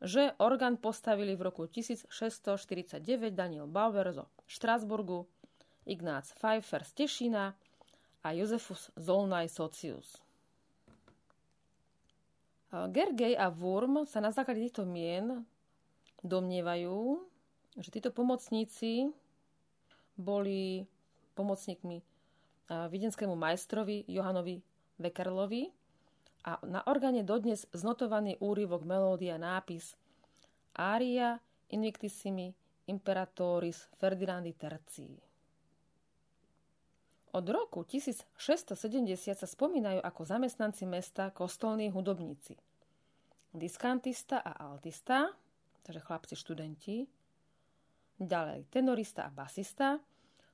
že 0.00 0.32
orgán 0.40 0.80
postavili 0.80 1.36
v 1.36 1.52
roku 1.52 1.68
1649 1.68 3.04
Daniel 3.36 3.68
Bauer 3.68 4.16
zo 4.16 4.32
Štrásburgu, 4.48 5.28
Ignác 5.84 6.32
Pfeiffer 6.32 6.88
z 6.88 7.04
Tešína 7.04 7.52
a 8.24 8.28
Josefus 8.32 8.88
Zolnaj 8.96 9.52
Socius. 9.52 10.23
Gergej 12.90 13.38
a 13.38 13.54
Wurm 13.54 14.02
sa 14.08 14.18
na 14.18 14.34
základe 14.34 14.58
týchto 14.58 14.82
mien 14.82 15.46
domnievajú, 16.26 17.22
že 17.78 17.88
títo 17.94 18.10
pomocníci 18.10 19.14
boli 20.18 20.82
pomocníkmi 21.38 22.02
videnskému 22.70 23.34
majstrovi 23.36 24.08
Johanovi 24.10 24.58
Vekerlovi 24.98 25.68
a 26.46 26.58
na 26.64 26.80
orgáne 26.86 27.22
dodnes 27.26 27.66
znotovaný 27.74 28.38
úryvok 28.40 28.82
melódia 28.86 29.36
nápis 29.36 29.94
Aria 30.74 31.38
Invictissimi 31.70 32.52
Imperatoris 32.90 33.88
Ferdinandi 33.96 34.52
Tercii. 34.54 35.33
Od 37.34 37.46
roku 37.50 37.82
1670 37.82 39.34
sa 39.34 39.48
spomínajú 39.50 39.98
ako 39.98 40.22
zamestnanci 40.22 40.86
mesta 40.86 41.34
kostolní 41.34 41.90
hudobníci. 41.90 42.54
Diskantista 43.50 44.38
a 44.38 44.70
altista, 44.70 45.34
takže 45.82 45.98
chlapci 45.98 46.38
študenti, 46.38 47.02
ďalej 48.22 48.70
tenorista 48.70 49.26
a 49.26 49.34
basista, 49.34 49.98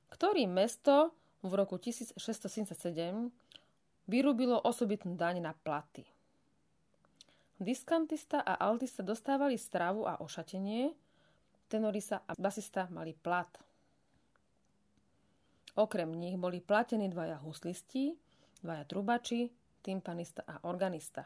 ktorý 0.09 0.49
mesto 0.49 1.13
v 1.45 1.53
roku 1.53 1.77
1677 1.77 2.17
vyrúbilo 4.09 4.57
osobitnú 4.65 5.13
daň 5.13 5.37
na 5.37 5.53
platy. 5.53 6.01
Diskantista 7.61 8.41
a 8.41 8.57
altista 8.57 9.05
dostávali 9.05 9.53
stravu 9.53 10.09
a 10.09 10.17
ošatenie, 10.17 10.89
tenorisa 11.69 12.25
a 12.25 12.33
basista 12.41 12.89
mali 12.89 13.13
plat. 13.13 13.70
Okrem 15.75 16.11
nich 16.11 16.35
boli 16.35 16.59
platení 16.59 17.09
dvaja 17.09 17.39
huslisti, 17.39 18.11
dvaja 18.63 18.83
trubači, 18.83 19.49
tympanista 19.81 20.43
a 20.47 20.59
organista. 20.67 21.25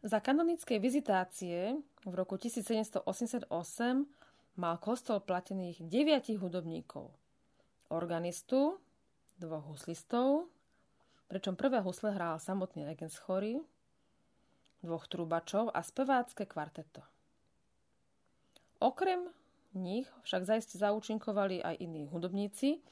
Za 0.00 0.20
kanonickej 0.20 0.78
vizitácie 0.80 1.76
v 2.06 2.14
roku 2.16 2.40
1788 2.40 3.50
mal 4.56 4.76
kostol 4.80 5.20
platených 5.20 5.84
deviatich 5.84 6.40
hudobníkov. 6.40 7.12
Organistu, 7.92 8.80
dvoch 9.36 9.66
huslistov, 9.68 10.48
pričom 11.28 11.58
prvé 11.58 11.84
husle 11.84 12.16
hral 12.16 12.40
samotný 12.40 12.88
regent 12.88 13.12
chory, 13.12 13.60
dvoch 14.80 15.04
trubačov 15.04 15.68
a 15.74 15.84
spevácké 15.84 16.48
kvarteto. 16.48 17.04
Okrem 18.80 19.28
nich 19.74 20.08
však 20.26 20.42
zaiste 20.46 20.76
zaučinkovali 20.78 21.62
aj 21.62 21.76
iní 21.78 22.06
hudobníci, 22.10 22.82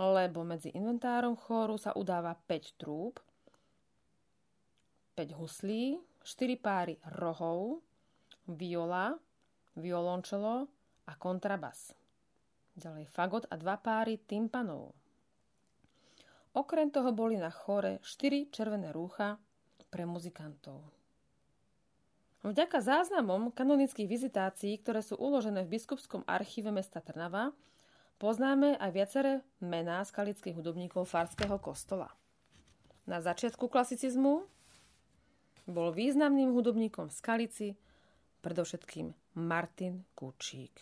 lebo 0.00 0.40
medzi 0.42 0.72
inventárom 0.72 1.36
chóru 1.36 1.76
sa 1.76 1.92
udáva 1.92 2.32
5 2.48 2.80
trúb, 2.80 3.20
5 5.14 5.36
huslí, 5.36 6.00
4 6.24 6.56
páry 6.56 6.96
rohov, 7.20 7.84
viola, 8.48 9.18
violončelo 9.76 10.66
a 11.04 11.12
kontrabas. 11.20 11.92
Ďalej 12.72 13.04
fagot 13.12 13.44
a 13.52 13.60
dva 13.60 13.76
páry 13.76 14.16
tympanov. 14.16 14.96
Okrem 16.56 16.88
toho 16.88 17.12
boli 17.12 17.36
na 17.36 17.52
chore 17.52 18.00
4 18.00 18.48
červené 18.48 18.92
rúcha 18.92 19.36
pre 19.92 20.08
muzikantov. 20.08 21.01
Vďaka 22.42 22.82
záznamom 22.82 23.54
kanonických 23.54 24.10
vizitácií, 24.10 24.74
ktoré 24.82 24.98
sú 24.98 25.14
uložené 25.14 25.62
v 25.62 25.78
biskupskom 25.78 26.26
archíve 26.26 26.74
mesta 26.74 26.98
Trnava, 26.98 27.54
poznáme 28.18 28.74
aj 28.82 28.90
viaceré 28.90 29.32
mená 29.62 30.02
skalických 30.02 30.58
hudobníkov 30.58 31.06
Farského 31.06 31.54
kostola. 31.62 32.10
Na 33.06 33.22
začiatku 33.22 33.70
klasicizmu 33.70 34.42
bol 35.70 35.88
významným 35.94 36.50
hudobníkom 36.50 37.10
v 37.10 37.14
Skalici 37.14 37.68
predovšetkým 38.42 39.38
Martin 39.38 40.02
Kučík. 40.18 40.74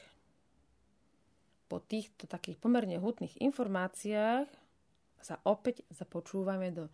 Po 1.69 1.85
týchto 1.85 2.25
takých 2.25 2.57
pomerne 2.57 2.97
hutných 2.97 3.37
informáciách 3.37 4.49
sa 5.21 5.37
opäť 5.45 5.85
započúvame 5.93 6.73
do 6.73 6.89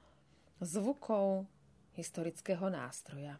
zvukov 0.58 1.46
historického 1.94 2.66
nástroja. 2.66 3.38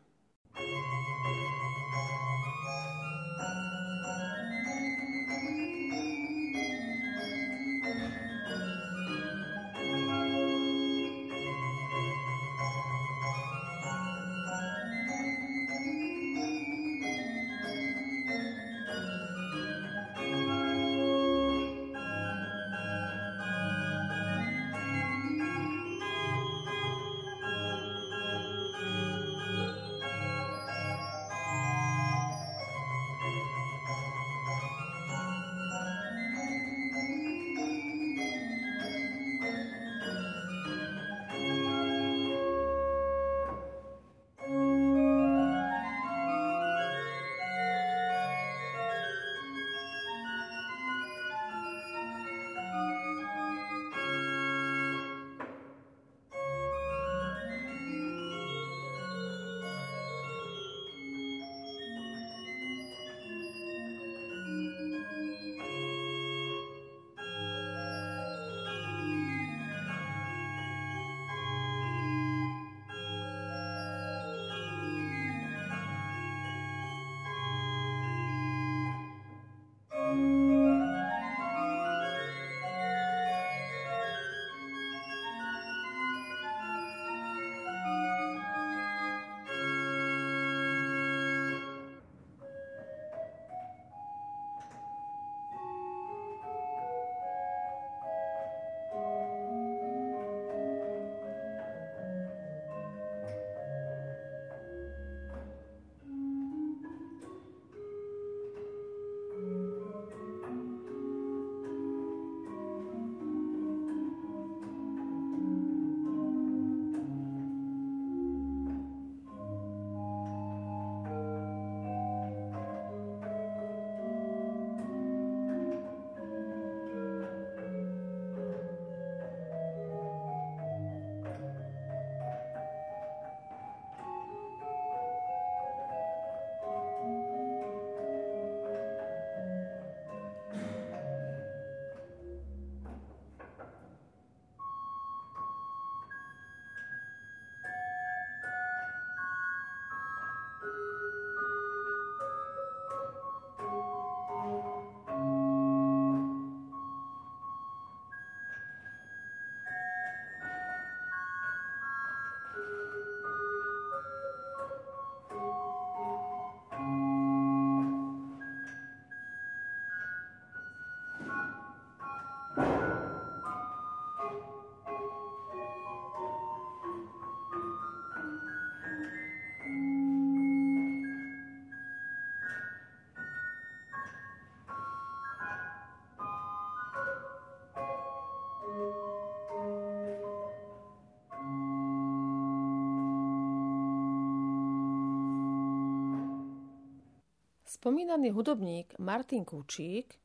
Spomínaný 197.87 198.35
hudobník 198.35 198.99
Martin 198.99 199.47
Kučík 199.47 200.19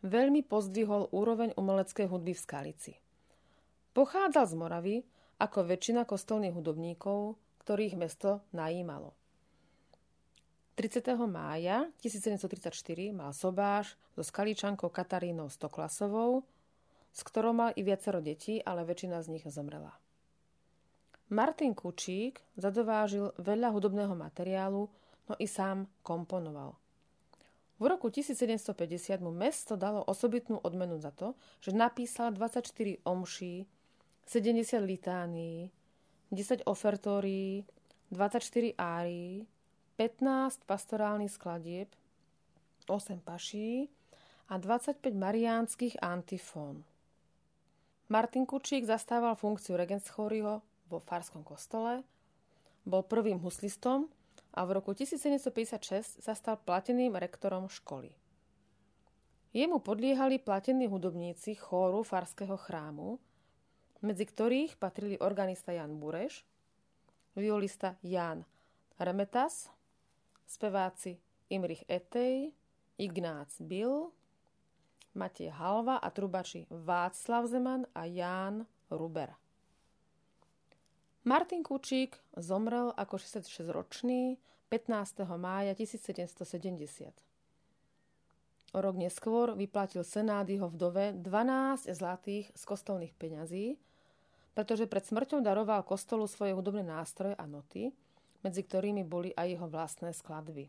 veľmi 0.00 0.48
pozdvihol 0.48 1.12
úroveň 1.12 1.52
umeleckej 1.60 2.08
hudby 2.08 2.32
v 2.32 2.40
Skalici. 2.40 2.92
Pochádzal 3.92 4.48
z 4.48 4.54
Moravy 4.56 4.96
ako 5.36 5.60
väčšina 5.60 6.08
kostolných 6.08 6.56
hudobníkov, 6.56 7.36
ktorých 7.60 8.00
mesto 8.00 8.40
najímalo. 8.56 9.12
30. 10.80 11.04
mája 11.28 11.84
1734 12.00 12.72
mal 13.12 13.36
Sobáš 13.36 13.92
so 14.16 14.24
skaličankou 14.24 14.88
Katarínou 14.88 15.52
Stoklasovou, 15.52 16.48
s 17.12 17.20
ktorou 17.28 17.52
mal 17.52 17.76
i 17.76 17.84
viacero 17.84 18.24
detí, 18.24 18.56
ale 18.64 18.88
väčšina 18.88 19.20
z 19.20 19.36
nich 19.36 19.44
zomrela. 19.52 19.92
Martin 21.28 21.76
Kučík 21.76 22.40
zadovážil 22.56 23.36
veľa 23.36 23.68
hudobného 23.68 24.16
materiálu, 24.16 24.88
no 25.28 25.34
i 25.36 25.44
sám 25.44 25.84
komponoval. 26.00 26.80
V 27.82 27.90
roku 27.90 28.14
1750 28.14 29.18
mu 29.18 29.34
mesto 29.34 29.74
dalo 29.74 30.06
osobitnú 30.06 30.62
odmenu 30.62 31.02
za 31.02 31.10
to, 31.10 31.34
že 31.58 31.74
napísal 31.74 32.30
24 32.30 33.02
omší, 33.02 33.66
70 34.22 34.78
litánií, 34.86 35.66
10 36.30 36.62
ofertórií, 36.70 37.66
24 38.14 38.78
árií, 38.78 39.50
15 39.98 40.62
pastorálnych 40.62 41.34
skladieb, 41.34 41.90
8 42.86 43.18
paší 43.18 43.90
a 44.46 44.62
25 44.62 45.02
mariánskych 45.18 45.98
antifón. 45.98 46.86
Martin 48.06 48.46
Kučík 48.46 48.86
zastával 48.86 49.34
funkciu 49.34 49.74
regentschóriho 49.74 50.62
vo 50.86 50.98
Farskom 51.02 51.42
kostole, 51.42 52.06
bol 52.86 53.02
prvým 53.02 53.42
huslistom 53.42 54.06
a 54.52 54.60
v 54.68 54.70
roku 54.76 54.92
1756 54.92 56.20
sa 56.20 56.32
stal 56.36 56.60
plateným 56.60 57.16
rektorom 57.16 57.68
školy. 57.72 58.12
Jemu 59.52 59.84
podliehali 59.84 60.40
platení 60.40 60.88
hudobníci 60.88 61.56
chóru 61.60 62.00
Farského 62.00 62.56
chrámu, 62.56 63.20
medzi 64.00 64.24
ktorých 64.24 64.80
patrili 64.80 65.20
organista 65.20 65.76
Jan 65.76 66.00
Bureš, 66.00 66.44
violista 67.36 67.96
Jan 68.00 68.44
Remetas, 68.96 69.68
speváci 70.48 71.20
Imrich 71.52 71.84
Etej, 71.84 72.52
Ignác 72.96 73.60
Bill, 73.60 74.08
Matej 75.12 75.52
Halva 75.52 76.00
a 76.00 76.08
trubači 76.08 76.64
Václav 76.72 77.44
Zeman 77.44 77.84
a 77.92 78.08
Ján 78.08 78.64
Ruber. 78.88 79.41
Martin 81.22 81.62
Kučík 81.62 82.18
zomrel 82.34 82.90
ako 82.98 83.14
66-ročný 83.14 84.42
15. 84.66 85.22
mája 85.38 85.70
1770. 85.70 87.14
O 88.74 88.78
rok 88.82 88.98
neskôr 88.98 89.54
vyplatil 89.54 90.02
Senát 90.02 90.50
jeho 90.50 90.66
vdove 90.66 91.14
12 91.14 91.86
zlatých 91.94 92.50
z 92.50 92.62
kostolných 92.66 93.14
peňazí, 93.14 93.78
pretože 94.50 94.90
pred 94.90 95.06
smrťou 95.06 95.46
daroval 95.46 95.86
kostolu 95.86 96.26
svoje 96.26 96.58
hudobné 96.58 96.82
nástroje 96.82 97.38
a 97.38 97.46
noty, 97.46 97.94
medzi 98.42 98.66
ktorými 98.66 99.06
boli 99.06 99.30
aj 99.38 99.46
jeho 99.46 99.70
vlastné 99.70 100.10
skladby. 100.10 100.66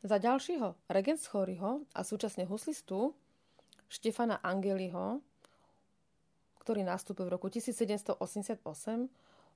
Za 0.00 0.16
ďalšieho 0.16 0.88
Regenschoryho 0.88 1.84
a 1.92 2.00
súčasne 2.00 2.48
huslistu 2.48 3.12
Štefana 3.92 4.40
Angeliho 4.40 5.20
ktorý 6.60 6.84
nastúpil 6.84 7.26
v 7.26 7.40
roku 7.40 7.48
1788, 7.48 8.20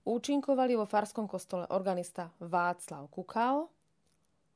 účinkovali 0.05 0.73
vo 0.75 0.89
Farskom 0.89 1.29
kostole 1.29 1.69
organista 1.69 2.33
Václav 2.41 3.09
Kukal, 3.13 3.69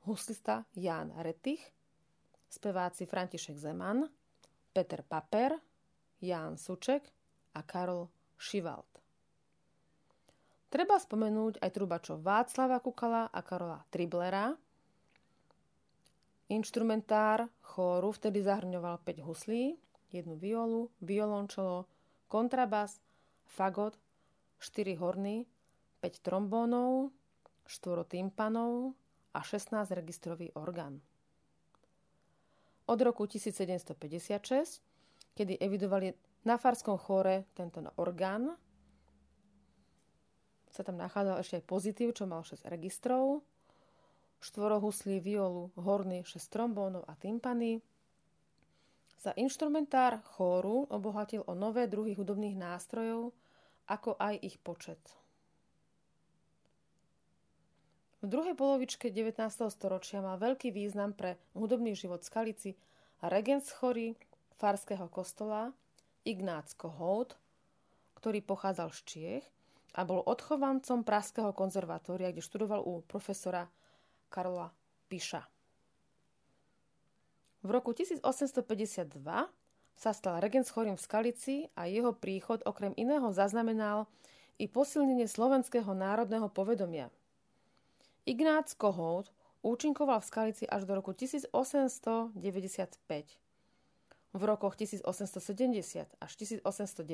huslista 0.09 0.65
Jan 0.73 1.13
Retich, 1.21 1.61
speváci 2.49 3.05
František 3.05 3.61
Zeman, 3.61 4.09
Peter 4.73 5.05
Paper, 5.05 5.61
Jan 6.25 6.57
Suček 6.57 7.05
a 7.55 7.61
Karol 7.63 8.09
Šivald. 8.41 8.89
Treba 10.69 11.01
spomenúť 11.01 11.65
aj 11.65 11.71
trubačov 11.73 12.21
Václava 12.21 12.77
Kukala 12.85 13.33
a 13.33 13.41
Karola 13.41 13.81
Triblera. 13.89 14.53
Inštrumentár 16.53 17.49
chóru 17.65 18.13
vtedy 18.13 18.45
zahrňoval 18.45 19.01
5 19.01 19.25
huslí, 19.25 19.77
jednu 20.13 20.37
violu, 20.37 20.93
violončelo, 21.01 21.89
kontrabas, 22.29 23.01
fagot, 23.49 23.97
4 24.61 24.95
horny, 25.01 25.49
5 26.01 26.21
trombónov, 26.23 27.11
4 27.67 28.05
tympanov 28.05 28.95
a 29.33 29.41
16 29.43 29.75
registrový 29.97 30.53
orgán. 30.55 31.01
Od 32.89 32.99
roku 33.01 33.29
1756, 33.29 34.81
kedy 35.37 35.61
evidovali 35.61 36.17
na 36.49 36.57
farskom 36.57 36.97
chóre 36.97 37.45
tento 37.53 37.85
orgán, 38.01 38.57
sa 40.73 40.87
tam 40.87 40.97
nachádzal 40.97 41.43
ešte 41.43 41.59
aj 41.61 41.65
pozitív, 41.69 42.09
čo 42.15 42.25
mal 42.25 42.47
6 42.47 42.65
registrov, 42.71 43.43
šttvorohuslí, 44.39 45.19
violu, 45.19 45.75
horny, 45.75 46.23
6 46.23 46.39
trombónov 46.49 47.03
a 47.05 47.19
tympany, 47.19 47.83
sa 49.19 49.35
inštrumentár 49.35 50.23
chóru 50.39 50.87
obohatil 50.87 51.43
o 51.51 51.59
nové 51.59 51.91
druhy 51.91 52.15
hudobných 52.15 52.55
nástrojov, 52.55 53.35
ako 53.91 54.15
aj 54.15 54.35
ich 54.47 54.57
počet. 54.63 55.03
V 58.19 58.27
druhej 58.27 58.59
polovičke 58.59 59.15
19. 59.15 59.39
storočia 59.71 60.19
mal 60.19 60.43
veľký 60.43 60.75
význam 60.75 61.15
pre 61.15 61.39
hudobný 61.55 61.95
život 61.95 62.23
Skalici 62.27 62.75
regens 63.23 63.71
chory 63.71 64.15
farského 64.59 65.07
kostola 65.07 65.71
Ignác 66.27 66.75
Kohout, 66.75 67.39
ktorý 68.19 68.43
pochádzal 68.43 68.91
z 68.91 69.01
Čiech 69.07 69.47
a 69.95 70.03
bol 70.03 70.23
odchovancom 70.27 71.07
Pražského 71.07 71.55
konzervatória, 71.55 72.35
kde 72.35 72.43
študoval 72.43 72.83
u 72.83 73.07
profesora 73.07 73.71
Karola 74.31 74.75
Piša. 75.07 75.58
V 77.69 77.77
roku 77.77 77.93
1852 77.93 78.65
sa 79.93 80.11
stal 80.17 80.41
regent 80.41 80.65
chorým 80.65 80.97
v 80.97 81.05
Skalici 81.05 81.57
a 81.77 81.85
jeho 81.85 82.17
príchod 82.17 82.65
okrem 82.65 82.97
iného 82.97 83.29
zaznamenal 83.29 84.09
i 84.57 84.65
posilnenie 84.65 85.29
slovenského 85.29 85.93
národného 85.93 86.49
povedomia. 86.49 87.13
Ignác 88.25 88.73
Kohout 88.73 89.29
účinkoval 89.61 90.25
v 90.25 90.29
Skalici 90.33 90.65
až 90.65 90.89
do 90.89 90.97
roku 90.97 91.13
1895. 91.13 92.33
V 94.33 94.43
rokoch 94.49 94.73
1870 94.81 96.09
až 96.09 96.31
1890 96.41 97.05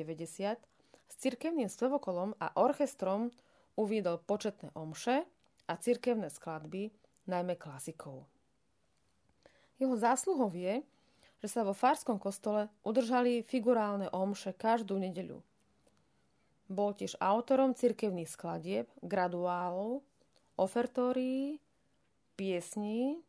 s 1.11 1.13
cirkevným 1.19 1.67
spevokolom 1.67 2.31
a 2.39 2.55
orchestrom 2.55 3.27
uviedol 3.75 4.23
početné 4.23 4.71
omše 4.71 5.27
a 5.67 5.73
cirkevné 5.75 6.31
skladby, 6.31 6.95
najmä 7.27 7.59
klasikov. 7.59 8.23
Jeho 9.75 9.95
zásluhou 9.99 10.51
je, 10.55 10.83
že 11.43 11.47
sa 11.51 11.67
vo 11.67 11.75
Farskom 11.75 12.15
kostole 12.17 12.71
udržali 12.81 13.43
figurálne 13.43 14.07
omše 14.09 14.55
každú 14.55 14.95
nedeľu. 14.97 15.43
Bol 16.65 16.97
tiež 16.97 17.19
autorom 17.21 17.77
cirkevných 17.77 18.31
skladieb, 18.31 18.89
graduálov, 19.05 20.01
ofertórií, 20.57 21.61
piesní, 22.33 23.21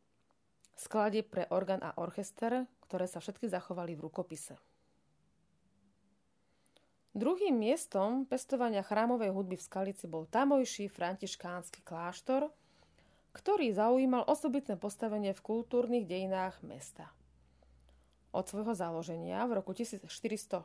skladieb 0.78 1.28
pre 1.28 1.44
orgán 1.52 1.84
a 1.84 1.92
orchester, 2.00 2.64
ktoré 2.88 3.04
sa 3.04 3.20
všetky 3.20 3.50
zachovali 3.50 3.92
v 3.92 4.08
rukopise. 4.08 4.56
Druhým 7.16 7.56
miestom 7.56 8.28
pestovania 8.28 8.84
chrámovej 8.84 9.32
hudby 9.32 9.56
v 9.56 9.64
Skalici 9.64 10.04
bol 10.04 10.28
tamojší 10.28 10.92
františkánsky 10.92 11.80
kláštor, 11.80 12.52
ktorý 13.36 13.76
zaujímal 13.76 14.24
osobitné 14.24 14.80
postavenie 14.80 15.36
v 15.36 15.44
kultúrnych 15.44 16.08
dejinách 16.08 16.56
mesta. 16.64 17.12
Od 18.32 18.48
svojho 18.48 18.72
založenia 18.72 19.44
v 19.44 19.60
roku 19.60 19.76
1467 19.76 20.64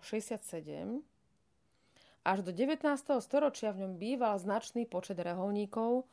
až 2.24 2.38
do 2.47 2.51
19. 2.55 2.80
storočia 3.19 3.76
v 3.76 3.84
ňom 3.84 3.93
býval 3.99 4.39
značný 4.39 4.88
počet 4.88 5.19
reholníkov, 5.19 6.07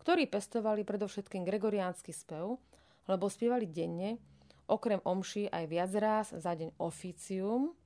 ktorí 0.00 0.24
pestovali 0.24 0.88
predovšetkým 0.88 1.44
gregoriánsky 1.44 2.16
spev, 2.16 2.56
lebo 3.04 3.28
spievali 3.28 3.68
denne, 3.68 4.16
okrem 4.70 5.04
omší 5.04 5.52
aj 5.52 5.64
viac 5.68 5.92
raz 6.00 6.26
za 6.32 6.56
deň 6.56 6.80
oficium, 6.80 7.76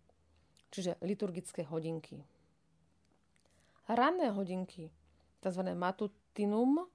čiže 0.71 1.01
liturgické 1.03 1.67
hodinky. 1.67 2.23
Ranné 3.91 4.31
hodinky, 4.31 4.93
tzv. 5.43 5.63
matutinum, 5.75 6.87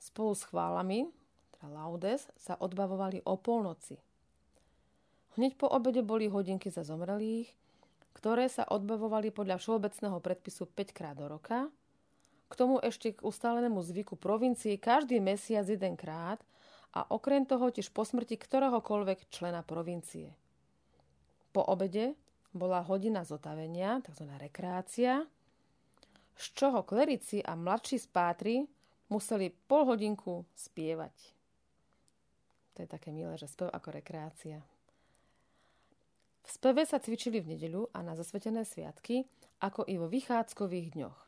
Spolu 0.00 0.32
s 0.32 0.48
chválami, 0.48 1.12
teda 1.60 1.68
laudes, 1.68 2.24
sa 2.40 2.56
odbavovali 2.56 3.20
o 3.28 3.36
polnoci. 3.36 4.00
Hneď 5.36 5.60
po 5.60 5.68
obede 5.68 6.00
boli 6.00 6.26
hodinky 6.26 6.72
za 6.72 6.80
zomrelých, 6.80 7.52
ktoré 8.16 8.48
sa 8.48 8.64
odbavovali 8.64 9.28
podľa 9.30 9.60
všeobecného 9.60 10.18
predpisu 10.18 10.66
5 10.72 10.96
krát 10.96 11.14
do 11.20 11.28
roka, 11.28 11.68
k 12.50 12.54
tomu 12.58 12.82
ešte 12.82 13.14
k 13.14 13.22
ustálenému 13.22 13.78
zvyku 13.78 14.18
provincii 14.18 14.80
každý 14.80 15.22
mesiac 15.22 15.68
jedenkrát 15.68 16.42
a 16.90 17.06
okrem 17.06 17.46
toho 17.46 17.70
tiež 17.70 17.94
po 17.94 18.02
smrti 18.02 18.34
ktoréhokoľvek 18.34 19.30
člena 19.30 19.62
provincie. 19.62 20.34
Po 21.54 21.62
obede 21.62 22.18
bola 22.50 22.82
hodina 22.82 23.22
zotavenia, 23.22 24.02
tzv. 24.02 24.26
rekreácia, 24.34 25.22
z 26.34 26.46
čoho 26.56 26.82
klerici 26.82 27.38
a 27.44 27.54
mladší 27.54 28.02
spátri 28.02 28.66
museli 29.10 29.52
pol 29.66 29.84
hodinku 29.90 30.46
spievať. 30.54 31.12
To 32.78 32.86
je 32.86 32.88
také 32.88 33.10
milé, 33.10 33.34
že 33.36 33.50
spev 33.50 33.68
ako 33.68 33.92
rekreácia. 33.92 34.62
V 36.46 36.48
speve 36.48 36.86
sa 36.88 37.02
cvičili 37.02 37.42
v 37.42 37.54
nedeľu 37.54 37.92
a 37.92 38.00
na 38.00 38.16
zasvetené 38.16 38.64
sviatky, 38.64 39.28
ako 39.60 39.84
i 39.84 40.00
vo 40.00 40.08
vychádzkových 40.08 40.96
dňoch. 40.96 41.18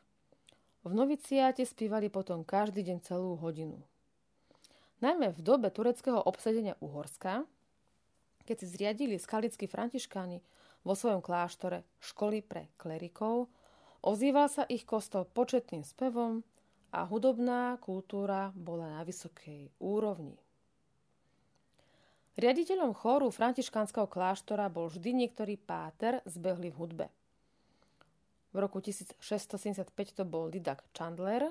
V 0.83 0.91
noviciáte 0.91 1.63
spívali 1.63 2.11
potom 2.11 2.43
každý 2.43 2.83
deň 2.83 2.97
celú 3.05 3.39
hodinu. 3.39 3.79
Najmä 4.99 5.35
v 5.35 5.39
dobe 5.43 5.71
tureckého 5.71 6.19
obsadenia 6.23 6.79
Uhorska, 6.83 7.47
keď 8.43 8.55
si 8.59 8.67
zriadili 8.67 9.15
skalickí 9.15 9.67
františkáni 9.67 10.43
vo 10.83 10.95
svojom 10.95 11.23
kláštore 11.23 11.87
školy 12.03 12.43
pre 12.43 12.67
klerikov, 12.75 13.47
ozýval 14.03 14.51
sa 14.51 14.67
ich 14.67 14.83
kostol 14.83 15.23
početným 15.23 15.87
spevom 15.87 16.43
a 16.93 17.09
hudobná 17.09 17.81
kultúra 17.81 18.53
bola 18.53 18.85
na 18.85 19.01
vysokej 19.01 19.73
úrovni. 19.81 20.37
Riaditeľom 22.37 22.93
chóru 22.93 23.33
františkánskeho 23.33 24.05
kláštora 24.05 24.69
bol 24.69 24.89
vždy 24.89 25.25
niektorý 25.25 25.57
páter 25.57 26.21
zbehli 26.29 26.69
v 26.69 26.77
hudbe. 26.77 27.05
V 28.53 28.57
roku 28.61 28.77
1675 28.77 29.89
to 30.13 30.23
bol 30.25 30.53
Didak 30.53 30.85
Chandler, 30.93 31.49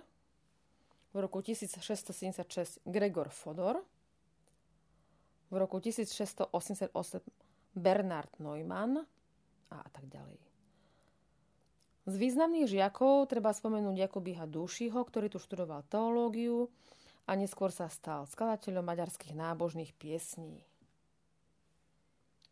v 1.10 1.16
roku 1.18 1.42
1676 1.42 2.82
Gregor 2.86 3.30
Fodor, 3.34 3.82
v 5.50 5.54
roku 5.58 5.82
1688 5.82 6.94
Bernard 7.74 8.32
Neumann 8.38 9.02
a 9.70 9.88
tak 9.90 10.06
ďalej. 10.06 10.51
Z 12.02 12.18
významných 12.18 12.66
žiakov 12.66 13.30
treba 13.30 13.54
spomenúť 13.54 14.10
Jakubiha 14.10 14.42
Dušiho, 14.50 14.98
ktorý 14.98 15.30
tu 15.30 15.38
študoval 15.38 15.86
teológiu 15.86 16.66
a 17.30 17.38
neskôr 17.38 17.70
sa 17.70 17.86
stal 17.86 18.26
skladateľom 18.26 18.82
maďarských 18.82 19.38
nábožných 19.38 19.94
piesní. 19.94 20.66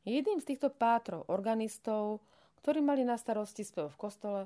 Jedným 0.06 0.38
z 0.38 0.54
týchto 0.54 0.70
pátrov 0.70 1.26
organistov, 1.26 2.22
ktorí 2.62 2.78
mali 2.78 3.02
na 3.02 3.18
starosti 3.18 3.66
spev 3.66 3.90
v 3.90 4.00
kostole, 4.00 4.40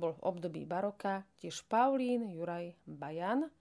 bol 0.00 0.16
v 0.16 0.24
období 0.24 0.64
baroka 0.64 1.28
tiež 1.44 1.68
Paulín 1.68 2.24
Juraj 2.32 2.72
Bajan, 2.88 3.52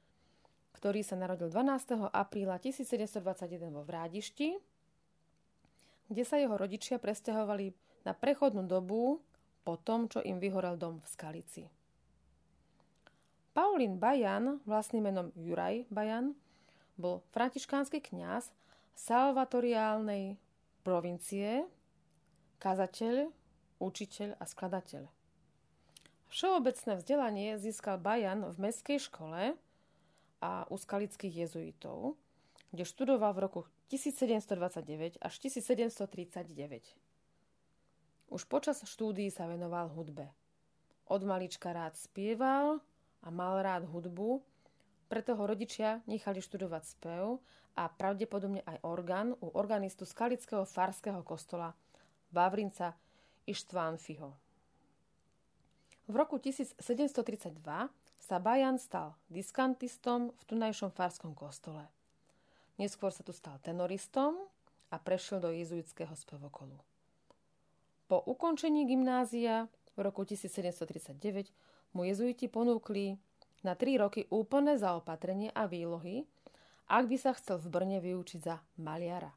ktorý 0.72 1.04
sa 1.04 1.20
narodil 1.20 1.52
12. 1.52 2.08
apríla 2.08 2.56
1721 2.56 3.68
vo 3.68 3.84
Vrádišti, 3.84 4.56
kde 6.08 6.24
sa 6.24 6.40
jeho 6.40 6.56
rodičia 6.56 7.04
presťahovali 7.04 7.76
na 8.08 8.16
prechodnú 8.16 8.64
dobu 8.64 9.20
po 9.70 9.78
tom, 9.78 10.10
čo 10.10 10.26
im 10.26 10.42
vyhorel 10.42 10.82
dom 10.82 10.98
v 10.98 11.06
Skalici. 11.14 11.64
Paulín 13.54 14.02
Bajan, 14.02 14.58
vlastným 14.66 15.14
menom 15.14 15.30
Juraj 15.38 15.86
Bajan, 15.94 16.34
bol 16.98 17.22
františkánsky 17.30 18.02
kňaz 18.02 18.50
salvatoriálnej 18.98 20.42
provincie, 20.82 21.70
kazateľ, 22.58 23.30
učiteľ 23.78 24.42
a 24.42 24.44
skladateľ. 24.50 25.06
Všeobecné 26.34 26.92
vzdelanie 26.98 27.62
získal 27.62 28.02
Bajan 28.02 28.50
v 28.50 28.58
mestskej 28.58 28.98
škole 29.06 29.54
a 30.42 30.52
u 30.66 30.76
skalických 30.82 31.46
jezuitov, 31.46 32.18
kde 32.74 32.90
študoval 32.90 33.38
v 33.38 33.42
roku 33.46 33.62
1729 33.94 35.22
až 35.22 35.34
1739. 35.46 37.09
Už 38.30 38.46
počas 38.46 38.86
štúdií 38.86 39.34
sa 39.34 39.50
venoval 39.50 39.90
hudbe. 39.90 40.30
Od 41.10 41.22
malička 41.26 41.74
rád 41.74 41.98
spieval 41.98 42.78
a 43.26 43.28
mal 43.34 43.58
rád 43.66 43.90
hudbu, 43.90 44.46
preto 45.10 45.34
ho 45.34 45.44
rodičia 45.50 46.06
nechali 46.06 46.38
študovať 46.38 46.84
spev 46.86 47.42
a 47.74 47.90
pravdepodobne 47.90 48.62
aj 48.62 48.78
orgán 48.86 49.34
u 49.42 49.50
organistu 49.58 50.06
skalického 50.06 50.62
farského 50.62 51.26
kostola 51.26 51.74
Vavrinca 52.30 52.94
Ištvánfiho. 53.50 54.30
V 56.06 56.14
roku 56.14 56.38
1732 56.38 56.78
sa 58.22 58.38
Bajan 58.38 58.78
stal 58.78 59.18
diskantistom 59.34 60.38
v 60.38 60.42
tunajšom 60.46 60.94
farskom 60.94 61.34
kostole. 61.34 61.90
Neskôr 62.78 63.10
sa 63.10 63.26
tu 63.26 63.34
stal 63.34 63.58
tenoristom 63.66 64.38
a 64.94 65.02
prešiel 65.02 65.42
do 65.42 65.50
jezuitského 65.50 66.14
spevokolu. 66.14 66.89
Po 68.10 68.26
ukončení 68.26 68.90
gymnázia 68.90 69.70
v 69.94 70.00
roku 70.02 70.26
1739 70.26 71.54
mu 71.94 72.10
jezuiti 72.10 72.50
ponúkli 72.50 73.22
na 73.62 73.78
3 73.78 74.02
roky 74.02 74.26
úplné 74.34 74.82
zaopatrenie 74.82 75.54
a 75.54 75.70
výlohy, 75.70 76.26
ak 76.90 77.06
by 77.06 77.18
sa 77.22 77.38
chcel 77.38 77.62
v 77.62 77.70
Brne 77.70 78.00
vyučiť 78.02 78.40
za 78.42 78.58
maliara. 78.82 79.30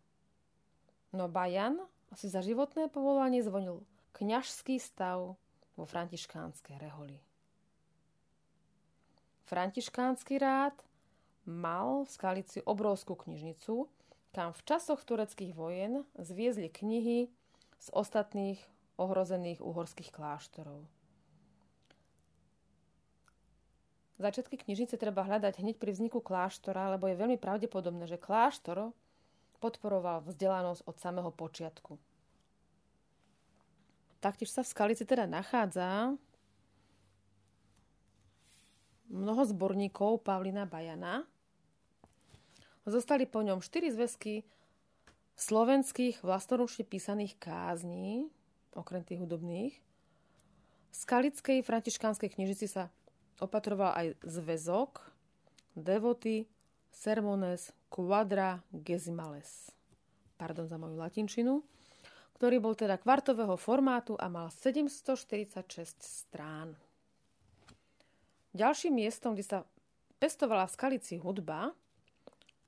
No 1.12 1.28
Bajan 1.28 1.84
si 2.16 2.32
za 2.32 2.40
životné 2.40 2.88
povolanie 2.88 3.44
zvonil 3.44 3.84
kňažský 4.16 4.80
stav 4.80 5.36
vo 5.76 5.84
františkánskej 5.84 6.80
reholi. 6.80 7.20
Františkánsky 9.44 10.40
rád 10.40 10.72
mal 11.44 12.08
v 12.08 12.10
Skalici 12.12 12.64
obrovskú 12.64 13.20
knižnicu, 13.20 13.84
kam 14.32 14.56
v 14.56 14.64
časoch 14.64 15.04
tureckých 15.04 15.52
vojen 15.52 16.08
zviezli 16.16 16.72
knihy 16.72 17.28
z 17.82 17.90
ostatných 17.90 18.62
ohrozených 18.94 19.58
uhorských 19.58 20.14
kláštorov. 20.14 20.86
Začiatky 24.22 24.54
knižnice 24.54 24.94
treba 24.94 25.26
hľadať 25.26 25.58
hneď 25.58 25.82
pri 25.82 25.90
vzniku 25.90 26.22
kláštora, 26.22 26.94
lebo 26.94 27.10
je 27.10 27.18
veľmi 27.18 27.42
pravdepodobné, 27.42 28.06
že 28.06 28.22
kláštor 28.22 28.94
podporoval 29.58 30.22
vzdelanosť 30.22 30.86
od 30.86 30.96
samého 31.02 31.34
počiatku. 31.34 31.98
Taktiež 34.22 34.54
sa 34.54 34.62
v 34.62 34.70
Skalici 34.70 35.02
teda 35.02 35.26
nachádza 35.26 36.14
mnoho 39.10 39.42
zborníkov 39.42 40.22
Pavlina 40.22 40.70
Bajana. 40.70 41.26
Zostali 42.86 43.26
po 43.26 43.42
ňom 43.42 43.58
štyri 43.58 43.90
zväzky 43.90 44.46
slovenských 45.36 46.20
vlastnoručne 46.20 46.84
písaných 46.84 47.38
kázní, 47.40 48.28
okrem 48.76 49.04
tých 49.04 49.20
hudobných. 49.20 49.74
V 50.92 50.94
skalickej 50.96 51.64
františkánskej 51.64 52.36
knižici 52.36 52.68
sa 52.68 52.92
opatroval 53.40 53.96
aj 53.96 54.06
zväzok 54.22 55.00
Devoty 55.72 56.44
Sermones 56.92 57.72
Quadra 57.88 58.60
Gezimales. 58.68 59.72
Pardon 60.36 60.68
za 60.68 60.76
moju 60.76 61.00
latinčinu 61.00 61.64
ktorý 62.42 62.58
bol 62.58 62.74
teda 62.74 62.98
kvartového 62.98 63.54
formátu 63.54 64.18
a 64.18 64.26
mal 64.26 64.50
746 64.50 65.54
strán. 66.02 66.74
Ďalším 68.50 68.98
miestom, 68.98 69.38
kde 69.38 69.46
sa 69.46 69.58
pestovala 70.18 70.66
v 70.66 70.74
Skalici 70.74 71.22
hudba, 71.22 71.70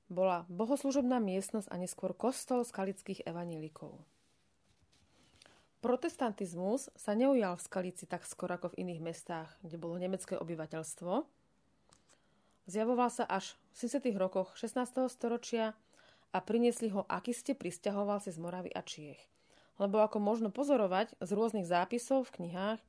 bola 0.09 0.45
bohoslužobná 0.47 1.17
miestnosť 1.17 1.69
a 1.71 1.75
neskôr 1.81 2.13
kostol 2.13 2.61
skalických 2.61 3.25
evanilikov. 3.25 4.01
Protestantizmus 5.85 6.89
sa 6.97 7.13
neujal 7.13 7.57
v 7.57 7.65
Skalici 7.65 8.09
tak 8.09 8.25
skoro 8.25 8.57
ako 8.57 8.73
v 8.73 8.81
iných 8.81 9.01
mestách, 9.05 9.49
kde 9.61 9.77
bolo 9.77 10.01
nemecké 10.01 10.33
obyvateľstvo. 10.33 11.29
Zjavoval 12.65 13.13
sa 13.13 13.29
až 13.29 13.53
v 13.77 13.85
70. 13.85 14.17
rokoch 14.17 14.57
16. 14.57 14.81
storočia 15.13 15.77
a 16.33 16.37
priniesli 16.41 16.89
ho 16.89 17.05
akiste 17.05 17.53
pristahovalci 17.53 18.33
z 18.33 18.41
Moravy 18.41 18.73
a 18.73 18.81
Čiech. 18.81 19.21
Lebo 19.77 20.01
ako 20.01 20.17
možno 20.17 20.49
pozorovať 20.49 21.13
z 21.21 21.29
rôznych 21.37 21.69
zápisov 21.69 22.25
v 22.33 22.41
knihách, 22.41 22.79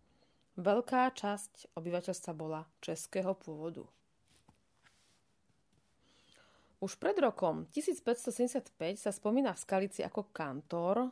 veľká 0.56 1.12
časť 1.12 1.76
obyvateľstva 1.76 2.32
bola 2.32 2.64
českého 2.80 3.36
pôvodu. 3.36 3.84
Už 6.86 7.02
pred 7.02 7.18
rokom 7.18 7.66
1575 7.74 8.70
sa 8.94 9.10
spomína 9.10 9.50
v 9.50 9.58
Skalici 9.58 10.06
ako 10.06 10.30
kantor 10.30 11.10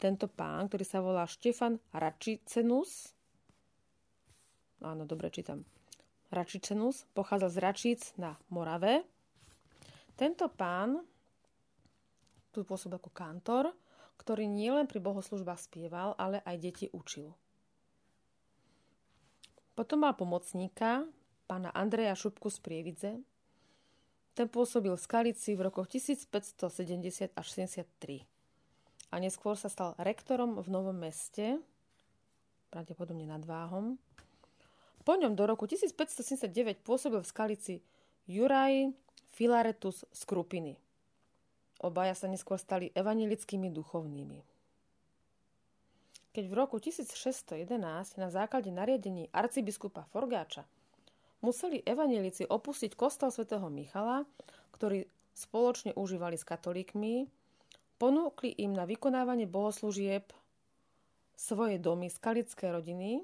tento 0.00 0.32
pán, 0.32 0.72
ktorý 0.72 0.84
sa 0.88 1.04
volá 1.04 1.28
Štefan 1.28 1.76
Račicenus. 1.92 3.12
Áno, 4.80 5.04
dobre 5.04 5.28
čítam. 5.28 5.68
Račicenus 6.32 7.04
pochádzal 7.12 7.50
z 7.52 7.58
Račíc 7.60 8.00
na 8.16 8.40
Morave. 8.48 9.04
Tento 10.16 10.48
pán 10.48 11.04
tu 12.56 12.64
pôsobil 12.64 12.96
ako 12.96 13.12
kantor, 13.12 13.68
ktorý 14.16 14.48
nielen 14.48 14.88
pri 14.88 14.96
bohoslužbách 14.96 15.60
spieval, 15.60 16.16
ale 16.16 16.40
aj 16.48 16.56
deti 16.56 16.86
učil. 16.88 17.36
Potom 19.76 20.08
mal 20.08 20.16
pomocníka, 20.16 21.04
pána 21.44 21.68
Andreja 21.76 22.16
Šupku 22.16 22.48
z 22.48 22.58
Prievidze. 22.60 23.12
Ten 24.34 24.50
pôsobil 24.50 24.90
v 24.90 24.98
Skalici 24.98 25.54
v 25.54 25.70
rokoch 25.70 25.86
1570 25.86 27.36
až 27.36 27.46
73. 27.46 28.26
a 29.12 29.16
neskôr 29.22 29.54
sa 29.54 29.70
stal 29.70 29.94
rektorom 30.00 30.58
v 30.58 30.68
Novom 30.72 30.96
meste, 30.96 31.62
pravdepodobne 32.74 33.28
nad 33.30 33.44
Váhom. 33.46 33.94
Po 35.06 35.14
ňom 35.14 35.38
do 35.38 35.44
roku 35.46 35.70
1579 35.70 36.82
pôsobil 36.82 37.22
v 37.22 37.28
Skalici 37.28 37.74
Juraj 38.26 38.90
Filaretus 39.36 40.02
z 40.10 40.22
Krupiny. 40.26 40.74
Obaja 41.84 42.16
sa 42.16 42.26
neskôr 42.26 42.58
stali 42.58 42.90
evanilickými 42.96 43.68
duchovnými. 43.70 44.40
Keď 46.34 46.44
v 46.50 46.54
roku 46.56 46.82
1611 46.82 47.78
na 48.18 48.28
základe 48.32 48.72
nariadení 48.74 49.30
arcibiskupa 49.30 50.08
Forgáča 50.10 50.66
museli 51.44 51.84
evanelici 51.84 52.48
opustiť 52.48 52.96
kostol 52.96 53.28
svätého 53.28 53.68
Michala, 53.68 54.24
ktorý 54.72 55.04
spoločne 55.36 55.92
užívali 55.92 56.40
s 56.40 56.48
katolíkmi, 56.48 57.28
ponúkli 58.00 58.56
im 58.64 58.72
na 58.72 58.88
vykonávanie 58.88 59.44
bohoslúžieb 59.44 60.32
svoje 61.36 61.76
domy 61.76 62.08
skalické 62.08 62.72
rodiny. 62.72 63.20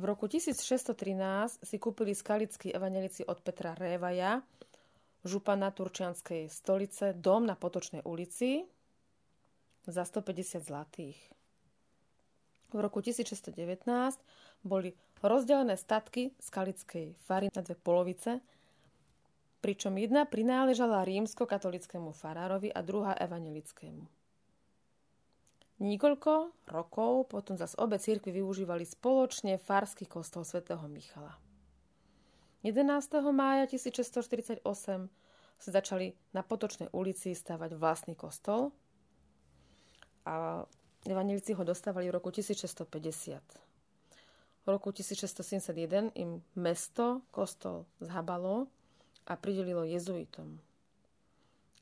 V 0.00 0.04
roku 0.04 0.28
1613 0.28 1.60
si 1.60 1.76
kúpili 1.76 2.16
skalickí 2.16 2.72
evanelici 2.72 3.24
od 3.24 3.40
Petra 3.44 3.76
Révaja, 3.76 4.40
župana 5.24 5.68
Turčianskej 5.70 6.48
stolice, 6.48 7.12
dom 7.12 7.44
na 7.44 7.52
Potočnej 7.56 8.00
ulici 8.08 8.64
za 9.84 10.04
150 10.04 10.64
zlatých. 10.64 11.39
V 12.70 12.78
roku 12.78 13.02
1619 13.02 13.86
boli 14.62 14.94
rozdelené 15.20 15.74
statky 15.74 16.32
skalickej 16.38 17.18
fary 17.26 17.50
na 17.50 17.60
dve 17.66 17.74
polovice, 17.74 18.40
pričom 19.60 19.98
jedna 19.98 20.24
prináležala 20.24 21.04
rímsko-katolickému 21.04 22.14
farárovi 22.14 22.72
a 22.72 22.80
druhá 22.80 23.12
evangelickému. 23.18 24.06
Niekoľko 25.80 26.32
rokov 26.68 27.32
potom 27.32 27.56
zase 27.56 27.72
obe 27.80 27.96
cirkvy 27.96 28.44
využívali 28.44 28.84
spoločne 28.84 29.56
farský 29.56 30.04
kostol 30.04 30.44
svätého 30.44 30.84
Michala. 30.86 31.40
11. 32.60 32.84
mája 33.32 33.64
1648 33.64 34.60
sa 35.60 35.70
začali 35.72 36.12
na 36.36 36.44
Potočnej 36.44 36.92
ulici 36.92 37.32
stavať 37.32 37.80
vlastný 37.80 38.12
kostol 38.12 38.76
a 40.28 40.68
evanelici 41.08 41.52
ho 41.52 41.64
dostávali 41.64 42.08
v 42.08 42.20
roku 42.20 42.30
1650. 42.30 43.40
V 44.60 44.68
roku 44.68 44.92
1671 44.92 46.12
im 46.14 46.44
mesto, 46.54 47.22
kostol 47.30 47.86
zhabalo 48.00 48.66
a 49.26 49.36
pridelilo 49.36 49.84
jezuitom. 49.88 50.60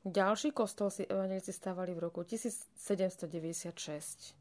Ďalší 0.07 0.55
kostol 0.55 0.87
si 0.87 1.03
evanelici 1.03 1.51
stávali 1.51 1.91
v 1.91 2.07
roku 2.07 2.23
1796. 2.23 4.31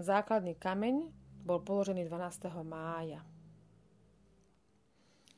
Základný 0.00 0.58
kameň 0.58 1.14
bol 1.46 1.62
položený 1.62 2.10
12. 2.10 2.50
mája. 2.66 3.22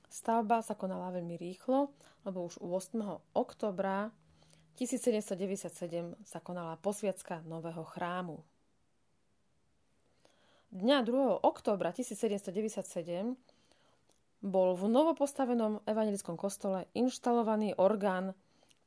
Stavba 0.08 0.64
sa 0.64 0.72
konala 0.72 1.12
veľmi 1.12 1.36
rýchlo, 1.36 1.92
lebo 2.24 2.48
už 2.48 2.64
8. 2.64 2.96
oktobra 3.36 4.08
1797 4.76 6.16
sa 6.24 6.38
konala 6.40 6.80
posviacka 6.80 7.44
nového 7.44 7.84
chrámu. 7.84 8.40
Dňa 10.72 11.04
2. 11.04 11.44
októbra 11.44 11.92
1797 11.92 13.36
bol 14.42 14.74
v 14.74 14.84
novopostavenom 14.88 15.84
evangelickom 15.84 16.34
kostole 16.40 16.88
inštalovaný 16.96 17.76
orgán 17.76 18.32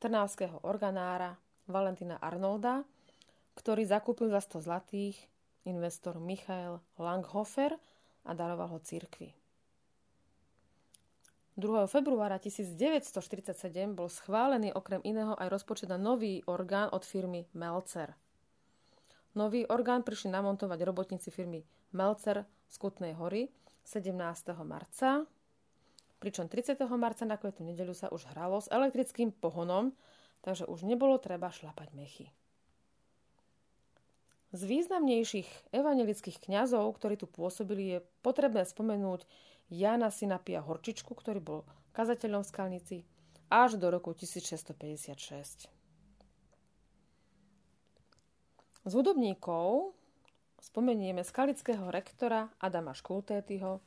trnavského 0.02 0.66
organára 0.66 1.38
Valentina 1.70 2.18
Arnolda, 2.18 2.82
ktorý 3.56 3.86
zakúpil 3.86 4.28
za 4.28 4.42
100 4.42 4.66
zlatých 4.66 5.16
investor 5.64 6.18
Michael 6.20 6.82
Langhofer 7.00 7.78
a 8.26 8.30
daroval 8.34 8.76
ho 8.76 8.78
cirkvi. 8.82 9.45
2. 11.56 11.88
februára 11.88 12.36
1947 12.36 13.96
bol 13.96 14.12
schválený 14.12 14.76
okrem 14.76 15.00
iného 15.04 15.32
aj 15.40 15.48
rozpočet 15.48 15.88
na 15.88 15.96
nový 15.96 16.44
orgán 16.44 16.92
od 16.92 17.04
firmy 17.04 17.48
Melcer– 17.56 18.12
Nový 19.36 19.68
orgán 19.68 20.00
prišli 20.00 20.32
namontovať 20.32 20.80
robotníci 20.80 21.28
firmy 21.28 21.60
Melcer 21.92 22.48
z 22.72 22.76
Kutnej 22.80 23.12
hory 23.12 23.52
17. 23.84 24.16
marca, 24.64 25.28
pričom 26.16 26.48
30. 26.48 26.80
marca 26.96 27.28
na 27.28 27.36
kvetnú 27.36 27.68
nedeľu 27.68 27.92
sa 27.92 28.08
už 28.08 28.24
hralo 28.32 28.64
s 28.64 28.72
elektrickým 28.72 29.36
pohonom, 29.36 29.92
takže 30.40 30.64
už 30.64 30.88
nebolo 30.88 31.20
treba 31.20 31.52
šlapať 31.52 31.88
mechy. 31.92 32.32
Z 34.56 34.64
významnejších 34.64 35.76
evangelických 35.76 36.40
kňazov, 36.40 36.96
ktorí 36.96 37.20
tu 37.20 37.28
pôsobili, 37.28 37.92
je 37.92 37.98
potrebné 38.24 38.64
spomenúť 38.64 39.28
Jana 39.70 40.14
Sinapia 40.14 40.62
Horčičku, 40.62 41.10
ktorý 41.10 41.40
bol 41.42 41.60
kazateľom 41.90 42.46
v 42.46 42.50
Skalnici 42.50 42.96
až 43.50 43.78
do 43.78 43.90
roku 43.90 44.14
1656. 44.14 45.70
Z 48.86 48.92
hudobníkov 48.94 49.98
spomenieme 50.62 51.26
skalického 51.26 51.90
rektora 51.90 52.54
Adama 52.62 52.94
Škultétyho, 52.94 53.82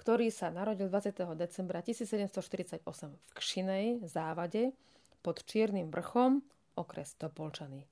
ktorý 0.00 0.32
sa 0.32 0.48
narodil 0.48 0.88
20. 0.88 1.12
decembra 1.36 1.84
1748 1.84 2.80
v 3.12 3.30
Kšinej 3.36 3.84
závade 4.08 4.72
pod 5.20 5.44
Čiernym 5.44 5.92
vrchom, 5.92 6.40
okres 6.74 7.12
Topolčany. 7.20 7.84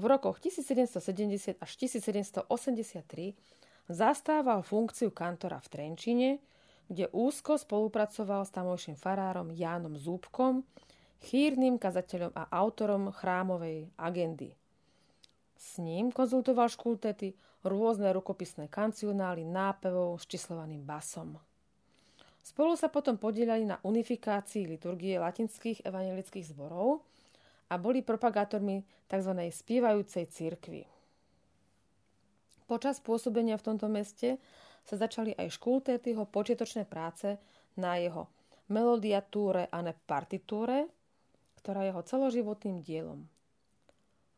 V 0.00 0.04
rokoch 0.08 0.40
1770 0.40 1.60
až 1.60 1.70
1783 1.76 3.36
zastával 3.90 4.62
funkciu 4.62 5.10
kantora 5.10 5.58
v 5.58 5.68
Trenčine, 5.68 6.30
kde 6.90 7.10
úzko 7.10 7.58
spolupracoval 7.58 8.46
s 8.46 8.54
tamojším 8.54 8.96
farárom 8.98 9.50
Jánom 9.54 9.94
Zúbkom, 9.98 10.62
chýrnym 11.22 11.76
kazateľom 11.76 12.32
a 12.34 12.48
autorom 12.50 13.12
chrámovej 13.12 13.90
agendy. 13.98 14.54
S 15.54 15.76
ním 15.76 16.08
konzultoval 16.08 16.72
škultety, 16.72 17.36
rôzne 17.62 18.08
rukopisné 18.16 18.72
kancionály, 18.72 19.44
nápevov 19.44 20.16
s 20.16 20.24
číslovaným 20.24 20.80
basom. 20.80 21.36
Spolu 22.40 22.72
sa 22.72 22.88
potom 22.88 23.20
podielali 23.20 23.68
na 23.68 23.76
unifikácii 23.84 24.64
liturgie 24.64 25.20
latinských 25.20 25.84
evangelických 25.84 26.56
zborov 26.56 27.04
a 27.68 27.76
boli 27.76 28.00
propagátormi 28.00 28.80
tzv. 29.04 29.32
spievajúcej 29.52 30.24
cirkvy. 30.32 30.99
Počas 32.70 33.02
pôsobenia 33.02 33.58
v 33.58 33.66
tomto 33.66 33.90
meste 33.90 34.38
sa 34.86 34.94
začali 34.94 35.34
aj 35.34 35.58
škultétyho 35.58 36.22
počiatočné 36.30 36.86
práce 36.86 37.34
na 37.74 37.98
jeho 37.98 38.30
melodiatúre 38.70 39.66
a 39.66 39.82
ne 39.82 39.90
partitúre, 40.06 40.86
ktorá 41.58 41.82
je 41.82 41.90
jeho 41.90 42.02
celoživotným 42.06 42.78
dielom. 42.86 43.26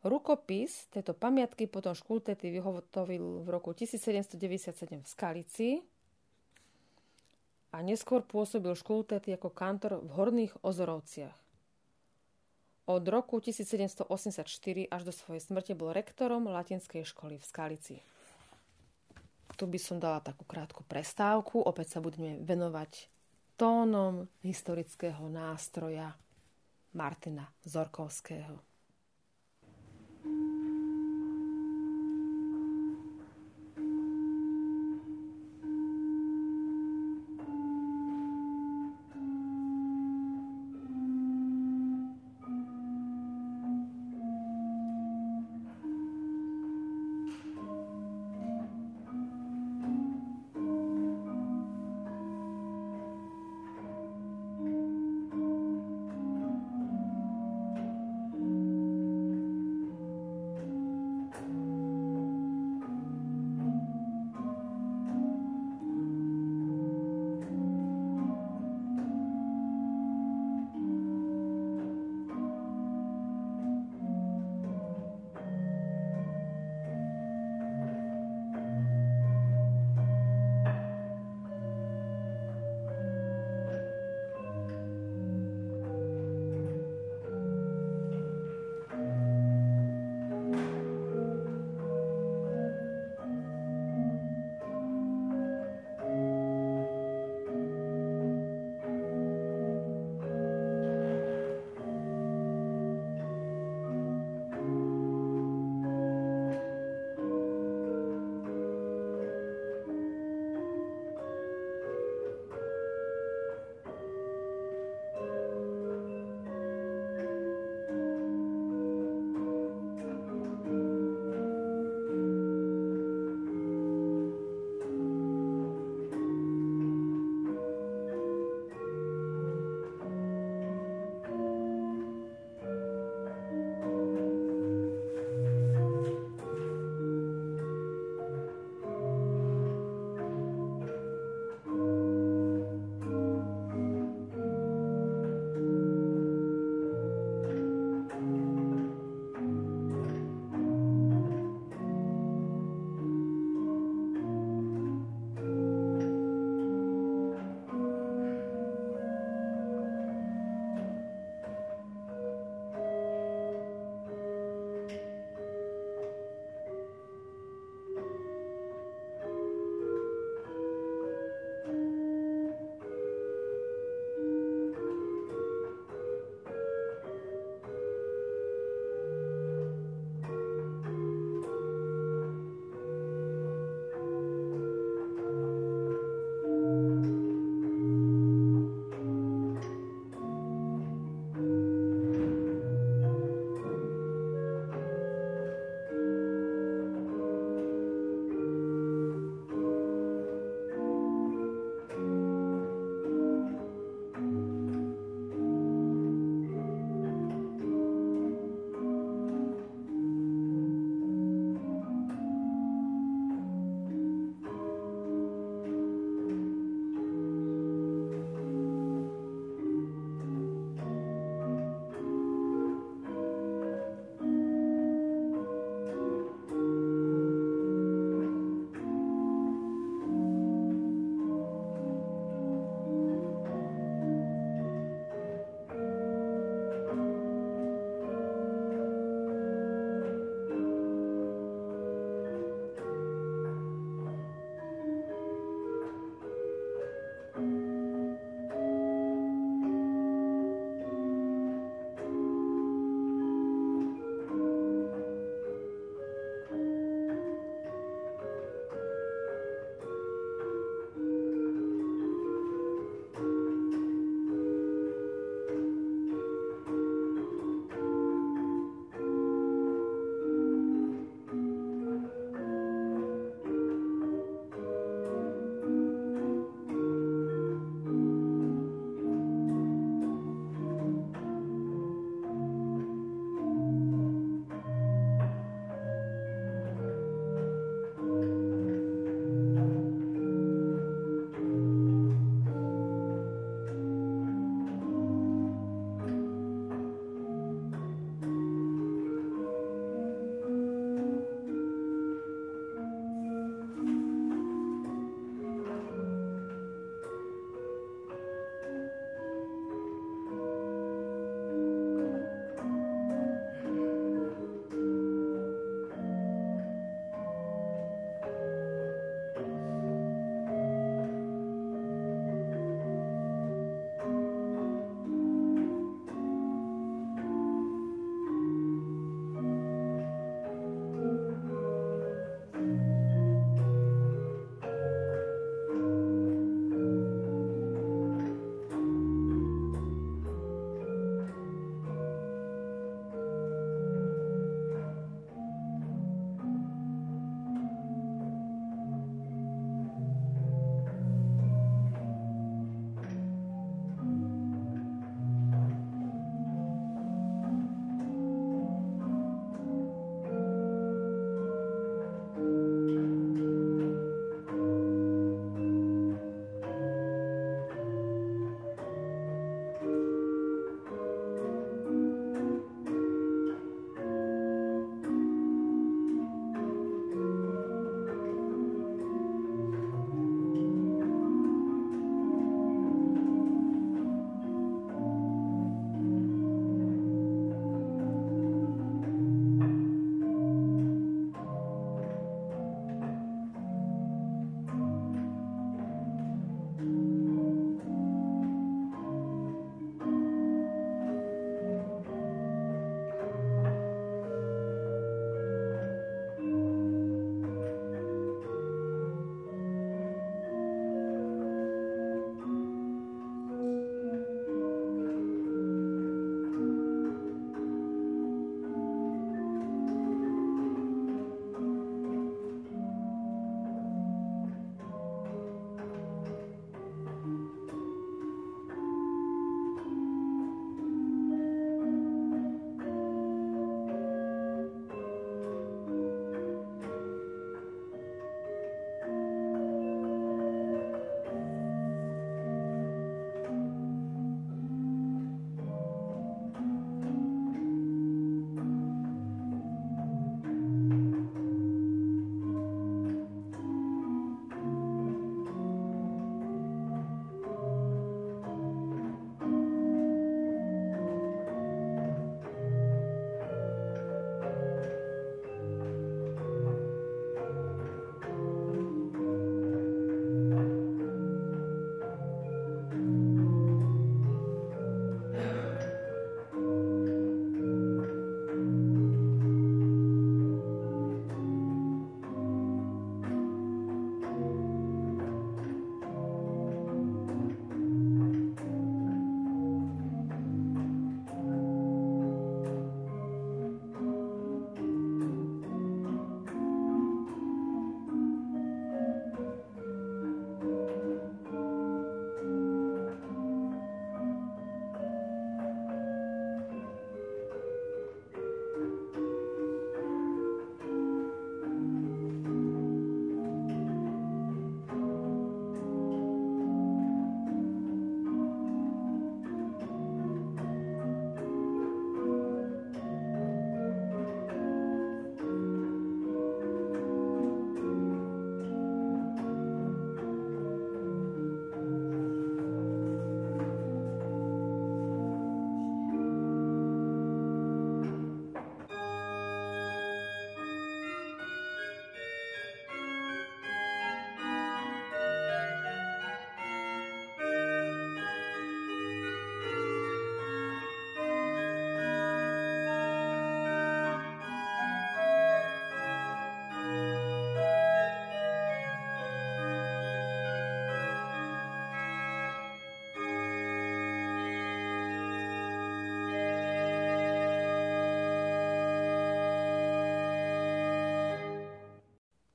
Rukopis 0.01 0.89
tejto 0.89 1.13
pamiatky 1.13 1.69
potom 1.69 1.93
Škultety 1.93 2.49
vyhotovil 2.49 3.45
v 3.45 3.47
roku 3.53 3.71
1797 3.71 4.99
v 4.99 5.07
Skalici 5.07 5.69
a 7.69 7.85
neskôr 7.85 8.25
pôsobil 8.25 8.73
Škultety 8.73 9.37
ako 9.37 9.53
kantor 9.53 10.01
v 10.01 10.09
Horných 10.09 10.53
Ozorovciach. 10.65 11.37
Od 12.89 13.03
roku 13.07 13.39
1784 13.39 14.43
až 14.91 15.01
do 15.05 15.13
svojej 15.13 15.39
smrti 15.39 15.71
bol 15.77 15.95
rektorom 15.95 16.51
latinskej 16.51 17.07
školy 17.07 17.39
v 17.39 17.45
Skalici. 17.47 17.97
Tu 19.53 19.63
by 19.69 19.79
som 19.79 20.01
dala 20.01 20.17
takú 20.19 20.43
krátku 20.49 20.81
prestávku. 20.83 21.61
Opäť 21.61 21.97
sa 21.97 21.99
budeme 22.01 22.41
venovať 22.41 23.09
tónom 23.53 24.25
historického 24.41 25.29
nástroja 25.29 26.17
Martina 26.97 27.45
Zorkovského. 27.61 28.72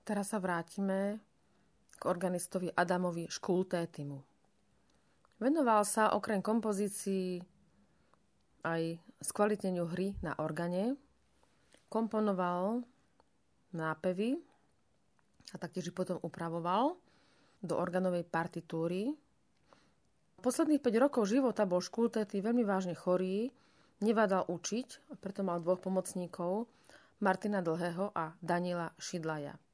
Teraz 0.08 0.32
sa 0.32 0.40
vrátime 0.40 1.20
k 1.92 2.02
organistovi 2.08 2.72
Adamovi 2.72 3.28
Škultétimu. 3.28 4.16
Venoval 5.36 5.84
sa 5.84 6.16
okrem 6.16 6.40
kompozícií 6.40 7.44
aj 8.64 8.96
skvalitneniu 9.20 9.84
hry 9.84 10.16
na 10.24 10.32
organe, 10.40 10.96
komponoval 11.92 12.80
nápevy 13.76 14.40
a 15.52 15.60
taktiež 15.60 15.92
potom 15.92 16.16
upravoval 16.24 16.96
do 17.60 17.76
organovej 17.76 18.24
partitúry. 18.24 19.12
Posledných 20.40 20.80
5 20.80 21.04
rokov 21.04 21.28
života 21.28 21.68
bol 21.68 21.84
Škultéty 21.84 22.40
veľmi 22.40 22.64
vážne 22.64 22.96
chorý, 22.96 23.52
nevádal 24.00 24.48
učiť, 24.48 25.20
preto 25.20 25.44
mal 25.44 25.60
dvoch 25.60 25.84
pomocníkov, 25.84 26.64
Martina 27.20 27.60
Dlhého 27.60 28.08
a 28.16 28.32
Daniela 28.40 28.96
Šidlaja. 28.96 29.67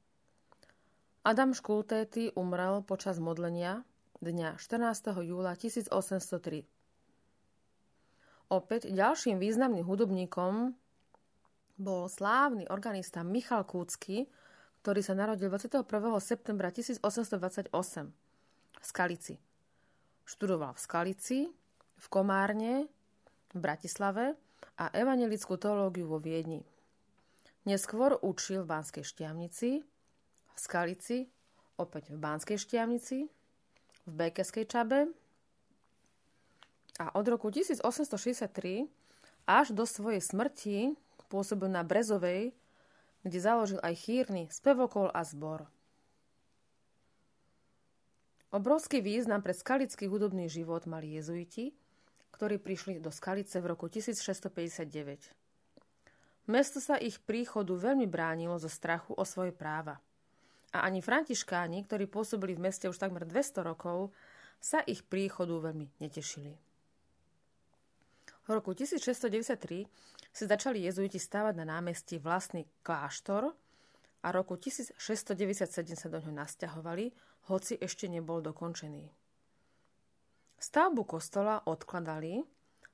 Adam 1.25 1.57
Škultéty 1.57 2.29
umrel 2.37 2.85
počas 2.85 3.17
modlenia 3.17 3.81
dňa 4.21 4.61
14. 4.61 5.25
júla 5.25 5.57
1803. 5.57 5.89
Opäť 8.53 8.93
ďalším 8.93 9.41
významným 9.41 9.81
hudobníkom 9.89 10.77
bol 11.81 12.05
slávny 12.13 12.69
organista 12.69 13.25
Michal 13.25 13.65
Kúcky, 13.65 14.29
ktorý 14.85 15.01
sa 15.01 15.17
narodil 15.17 15.49
21. 15.49 15.89
septembra 16.21 16.69
1828 16.69 17.73
v 17.73 18.85
Skalici. 18.85 19.41
Študoval 20.29 20.77
v 20.77 20.79
Skalici, 20.85 21.39
v 21.97 22.05
Komárne, 22.13 22.85
v 23.49 23.57
Bratislave 23.57 24.37
a 24.77 24.93
evangelickú 24.93 25.57
teológiu 25.57 26.05
vo 26.05 26.21
Viedni. 26.21 26.61
Neskôr 27.65 28.13
učil 28.21 28.61
v 28.61 28.77
Banskej 28.77 29.01
Štiavnici, 29.01 29.94
v 30.55 30.59
Skalici, 30.59 31.17
opäť 31.75 32.15
v 32.15 32.17
Banskej 32.17 32.55
Štiavnici, 32.55 33.27
v 34.07 34.11
Bekeskej 34.11 34.65
Čabe 34.65 35.11
a 36.95 37.11
od 37.11 37.25
roku 37.27 37.51
1863 37.51 38.87
až 39.43 39.75
do 39.75 39.83
svojej 39.83 40.23
smrti 40.23 40.95
pôsobil 41.27 41.67
na 41.67 41.83
Brezovej, 41.83 42.55
kde 43.27 43.37
založil 43.41 43.81
aj 43.83 43.93
chýrny, 44.07 44.47
spevokol 44.53 45.11
a 45.11 45.25
zbor. 45.27 45.67
Obrovský 48.55 49.03
význam 49.03 49.43
pre 49.43 49.51
skalický 49.51 50.07
hudobný 50.07 50.47
život 50.47 50.87
mali 50.87 51.19
jezuiti, 51.19 51.75
ktorí 52.31 52.55
prišli 52.55 53.03
do 53.03 53.11
Skalice 53.11 53.59
v 53.59 53.75
roku 53.75 53.91
1659. 53.91 54.87
Mesto 56.45 56.79
sa 56.79 56.95
ich 56.95 57.19
príchodu 57.19 57.73
veľmi 57.73 58.07
bránilo 58.07 58.55
zo 58.61 58.69
strachu 58.71 59.17
o 59.17 59.25
svoje 59.27 59.51
práva 59.51 59.99
a 60.75 60.83
ani 60.83 60.99
františkáni, 60.99 61.87
ktorí 61.87 62.11
pôsobili 62.11 62.51
v 62.59 62.67
meste 62.67 62.91
už 62.91 62.99
takmer 62.99 63.23
200 63.23 63.63
rokov, 63.63 64.11
sa 64.59 64.83
ich 64.83 65.07
príchodu 65.07 65.55
veľmi 65.55 65.87
netešili. 66.03 66.51
V 68.45 68.49
roku 68.51 68.75
1693 68.75 69.87
si 70.35 70.43
začali 70.43 70.83
jezuiti 70.83 71.15
stávať 71.15 71.63
na 71.63 71.79
námestí 71.79 72.19
vlastný 72.19 72.67
kláštor 72.83 73.55
a 74.19 74.27
roku 74.35 74.59
1697 74.59 74.99
sa 75.95 76.07
do 76.11 76.19
ňoho 76.19 76.35
nasťahovali, 76.43 77.15
hoci 77.47 77.79
ešte 77.79 78.11
nebol 78.11 78.43
dokončený. 78.43 79.07
Stavbu 80.59 81.07
kostola 81.07 81.63
odkladali, 81.63 82.43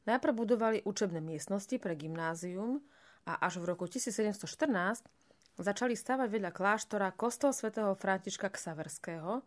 najprv 0.05 0.33
budovali 0.37 0.77
učebné 0.85 1.17
miestnosti 1.17 1.73
pre 1.81 1.97
gymnázium 1.97 2.83
a 3.25 3.41
až 3.41 3.57
v 3.57 3.73
roku 3.73 3.89
1714 3.89 5.20
začali 5.59 5.97
stavať 5.97 6.27
vedľa 6.31 6.51
kláštora 6.53 7.11
kostol 7.15 7.51
svätého 7.51 7.91
Františka 7.97 8.47
Ksaverského, 8.47 9.43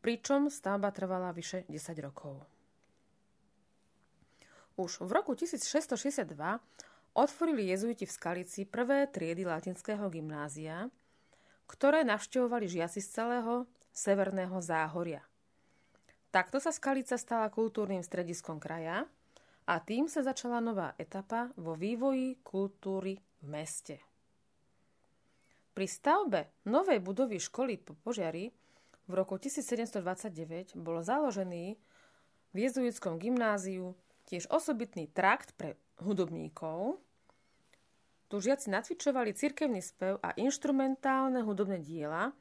pričom 0.00 0.48
stavba 0.48 0.94
trvala 0.94 1.34
vyše 1.34 1.66
10 1.68 1.98
rokov. 2.00 2.46
Už 4.76 5.00
v 5.00 5.10
roku 5.10 5.32
1662 5.32 6.36
otvorili 7.16 7.72
jezuiti 7.72 8.04
v 8.04 8.12
Skalici 8.12 8.68
prvé 8.68 9.08
triedy 9.08 9.48
latinského 9.48 10.04
gymnázia, 10.12 10.92
ktoré 11.64 12.04
navštevovali 12.04 12.68
žiaci 12.68 13.00
z 13.00 13.08
celého 13.08 13.64
severného 13.90 14.60
záhoria. 14.60 15.24
Takto 16.28 16.60
sa 16.60 16.68
Skalica 16.68 17.16
stala 17.16 17.48
kultúrnym 17.48 18.04
strediskom 18.04 18.60
kraja 18.60 19.08
a 19.64 19.74
tým 19.80 20.06
sa 20.06 20.20
začala 20.20 20.60
nová 20.60 20.92
etapa 21.00 21.48
vo 21.56 21.72
vývoji 21.72 22.36
kultúry 22.44 23.16
v 23.40 23.46
meste. 23.48 23.96
Pri 25.76 25.84
stavbe 25.84 26.64
novej 26.64 27.04
budovy 27.04 27.36
školy 27.36 27.76
po 27.76 27.92
požiari 28.00 28.48
v 29.04 29.12
roku 29.12 29.36
1729 29.36 30.72
bol 30.72 31.04
založený 31.04 31.76
v 32.50 32.56
jezuitskom 32.56 33.20
gymnáziu 33.20 33.92
tiež 34.24 34.48
osobitný 34.48 35.12
trakt 35.12 35.52
pre 35.52 35.76
hudobníkov. 36.00 36.96
Tu 38.32 38.40
žiaci 38.40 38.72
natvičovali 38.72 39.36
cirkevný 39.36 39.84
spev 39.84 40.16
a 40.24 40.32
inštrumentálne 40.40 41.44
hudobné 41.44 41.84
diela, 41.84 42.32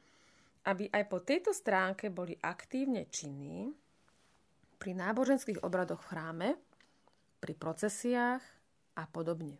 aby 0.64 0.88
aj 0.88 1.04
po 1.12 1.20
tejto 1.20 1.52
stránke 1.52 2.08
boli 2.08 2.40
aktívne 2.40 3.06
činní 3.12 3.76
pri 4.80 4.96
náboženských 4.96 5.60
obradoch 5.60 6.00
v 6.08 6.10
chráme, 6.10 6.50
pri 7.44 7.54
procesiách 7.54 8.42
a 8.96 9.04
podobne. 9.12 9.60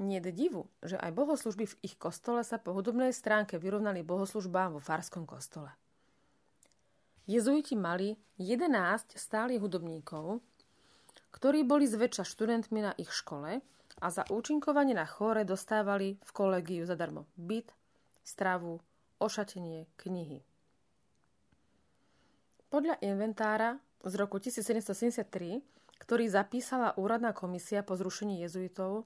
Nie 0.00 0.16
je 0.24 0.32
divu, 0.32 0.64
že 0.80 0.96
aj 0.96 1.12
bohoslužby 1.12 1.68
v 1.68 1.78
ich 1.84 2.00
kostole 2.00 2.40
sa 2.40 2.56
po 2.56 2.72
hudobnej 2.72 3.12
stránke 3.12 3.60
vyrovnali 3.60 4.00
bohoslužbám 4.00 4.72
vo 4.72 4.80
farskom 4.80 5.28
kostole. 5.28 5.68
Jezuiti 7.28 7.76
mali 7.76 8.16
11 8.40 9.20
stálych 9.20 9.60
hudobníkov, 9.60 10.40
ktorí 11.36 11.68
boli 11.68 11.84
zväčša 11.84 12.24
študentmi 12.24 12.80
na 12.80 12.96
ich 12.96 13.12
škole 13.12 13.60
a 14.00 14.06
za 14.08 14.24
účinkovanie 14.32 14.96
na 14.96 15.04
chóre 15.04 15.44
dostávali 15.44 16.16
v 16.16 16.30
kolegiu 16.32 16.88
zadarmo 16.88 17.28
byt, 17.36 17.68
stravu, 18.24 18.80
ošatenie, 19.20 19.84
knihy. 20.00 20.40
Podľa 22.72 23.04
inventára 23.04 23.76
z 24.00 24.16
roku 24.16 24.40
1773, 24.40 25.60
ktorý 26.00 26.24
zapísala 26.32 26.96
úradná 26.96 27.36
komisia 27.36 27.84
po 27.84 28.00
zrušení 28.00 28.40
jezuitov, 28.48 29.04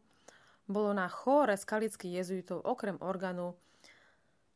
bolo 0.65 0.97
na 0.97 1.09
chóre 1.13 1.57
skalických 1.57 2.25
jezuitov 2.25 2.65
okrem 2.65 2.97
orgánu 3.05 3.53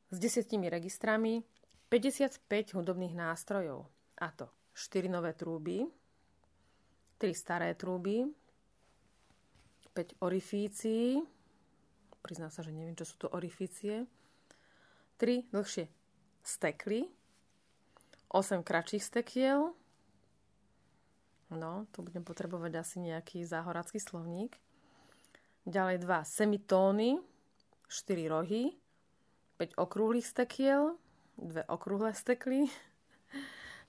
s 0.09 0.17
desiatimi 0.17 0.73
registrami 0.73 1.45
55 1.93 2.45
hudobných 2.77 3.13
nástrojov. 3.13 3.89
A 4.21 4.29
to 4.33 4.49
4 4.73 5.09
nové 5.09 5.37
trúby, 5.37 5.85
3 7.21 7.35
staré 7.35 7.75
trúby, 7.77 8.25
5 9.93 10.23
orifícií, 10.23 11.21
priznám 12.23 12.53
sa, 12.53 12.63
že 12.63 12.71
neviem, 12.71 12.95
čo 12.95 13.09
sú 13.09 13.17
to 13.19 13.29
orifície, 13.33 14.07
3 15.19 15.51
dlhšie 15.51 15.91
stekly, 16.45 17.11
8 18.31 18.63
kratších 18.63 19.03
stekiel, 19.03 19.73
no, 21.51 21.73
tu 21.91 22.05
budem 22.05 22.23
potrebovať 22.23 22.73
asi 22.77 22.97
nejaký 23.01 23.43
záhoracký 23.49 23.99
slovník, 23.99 24.55
Ďalej 25.69 26.01
dva 26.01 26.25
semitóny, 26.25 27.21
4 27.93 28.33
rohy, 28.33 28.73
5 29.61 29.77
okrúhlych 29.77 30.25
stekiel, 30.25 30.97
dve 31.37 31.61
okrúhle 31.69 32.17
stekly. 32.17 32.65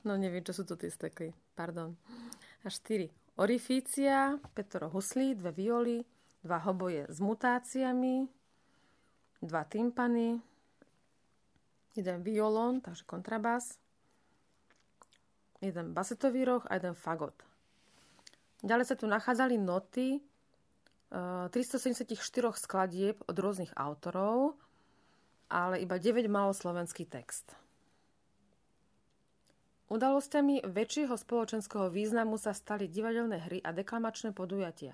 No 0.07 0.15
neviem, 0.15 0.39
čo 0.39 0.55
sú 0.55 0.63
to 0.63 0.79
tie 0.79 0.87
stekly, 0.87 1.35
pardon. 1.59 1.95
A 2.63 2.71
4 2.71 3.07
orifícia, 3.39 4.35
5 4.55 4.91
huslí, 4.91 5.35
dve 5.39 5.51
violy, 5.55 6.03
dva 6.43 6.59
hoboje 6.67 7.07
s 7.07 7.19
mutáciami, 7.23 8.27
dva 9.43 9.63
tympany, 9.63 10.39
jeden 11.95 12.19
violón, 12.23 12.83
takže 12.83 13.07
kontrabas, 13.07 13.79
jeden 15.63 15.95
basetový 15.95 16.43
roh 16.43 16.63
a 16.67 16.75
jeden 16.75 16.95
fagot. 16.95 17.35
Ďalej 18.63 18.85
sa 18.87 18.95
tu 18.99 19.07
nachádzali 19.07 19.55
noty 19.55 20.19
374 21.09 22.05
skladieb 22.53 23.17
od 23.25 23.33
rôznych 23.33 23.73
autorov, 23.73 24.53
ale 25.49 25.81
iba 25.81 25.97
9 25.97 26.29
malo 26.29 26.53
slovenský 26.53 27.09
text. 27.09 27.57
Udalosťami 29.89 30.69
väčšieho 30.69 31.17
spoločenského 31.17 31.89
významu 31.89 32.37
sa 32.37 32.53
stali 32.53 32.85
divadelné 32.85 33.41
hry 33.41 33.57
a 33.65 33.73
deklamačné 33.73 34.37
podujatia, 34.37 34.93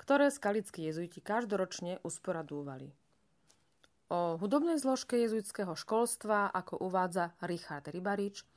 ktoré 0.00 0.32
skalickí 0.32 0.88
jezuiti 0.88 1.20
každoročne 1.20 2.00
usporadúvali. 2.00 2.88
O 4.08 4.40
hudobnej 4.40 4.80
zložke 4.80 5.20
jezuitského 5.20 5.76
školstva, 5.76 6.48
ako 6.56 6.88
uvádza 6.88 7.36
Richard 7.44 7.84
Ribarič, 7.92 8.48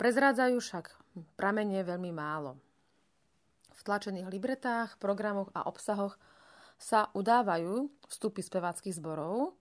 prezrádzajú 0.00 0.56
však 0.64 0.96
pramene 1.36 1.84
veľmi 1.84 2.08
málo– 2.16 2.56
v 3.78 3.80
tlačených 3.86 4.26
libretách, 4.26 4.98
programoch 4.98 5.54
a 5.54 5.70
obsahoch 5.70 6.18
sa 6.78 7.10
udávajú 7.14 7.86
vstupy 8.10 8.42
speváckých 8.42 8.98
zborov, 8.98 9.54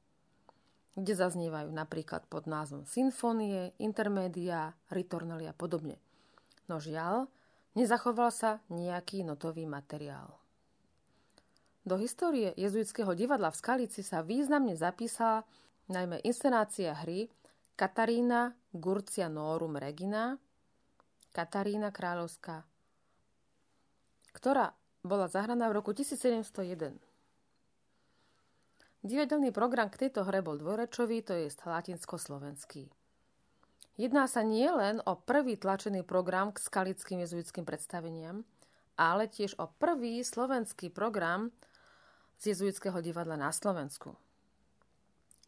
kde 0.97 1.13
zaznievajú 1.13 1.69
napríklad 1.69 2.25
pod 2.25 2.49
názvom 2.49 2.89
symfónie, 2.89 3.77
intermédia, 3.77 4.73
ritornely 4.89 5.45
a 5.45 5.53
podobne. 5.53 6.01
No 6.65 6.81
žiaľ, 6.81 7.29
nezachoval 7.77 8.33
sa 8.33 8.65
nejaký 8.73 9.21
notový 9.21 9.69
materiál. 9.69 10.33
Do 11.85 11.95
histórie 12.01 12.51
jezuitského 12.57 13.13
divadla 13.13 13.53
v 13.53 13.59
Skalici 13.61 14.01
sa 14.03 14.25
významne 14.25 14.75
zapísala 14.75 15.47
najmä 15.87 16.19
inscenácia 16.25 16.91
hry 16.91 17.31
Katarína 17.77 18.57
Gurcia 18.73 19.29
Norum 19.31 19.77
Regina, 19.79 20.35
Katarína 21.31 21.93
Kráľovská, 21.93 22.65
ktorá 24.37 24.77
bola 25.01 25.25
zahraná 25.25 25.65
v 25.73 25.81
roku 25.81 25.97
1701. 25.97 26.93
Divadelný 29.01 29.49
program 29.49 29.89
k 29.89 30.05
tejto 30.05 30.29
hre 30.29 30.45
bol 30.45 30.61
dvorečový, 30.61 31.25
to 31.25 31.33
je 31.33 31.49
latinsko-slovenský. 31.49 32.85
Jedná 33.97 34.29
sa 34.29 34.45
nie 34.45 34.69
len 34.69 35.01
o 35.09 35.17
prvý 35.17 35.57
tlačený 35.57 36.05
program 36.05 36.53
k 36.53 36.61
skalickým 36.61 37.25
jezuitským 37.25 37.65
predstaveniam, 37.65 38.45
ale 38.93 39.25
tiež 39.25 39.57
o 39.57 39.73
prvý 39.81 40.21
slovenský 40.21 40.93
program 40.93 41.49
z 42.37 42.53
jezuitského 42.53 43.01
divadla 43.01 43.41
na 43.41 43.49
Slovensku. 43.49 44.13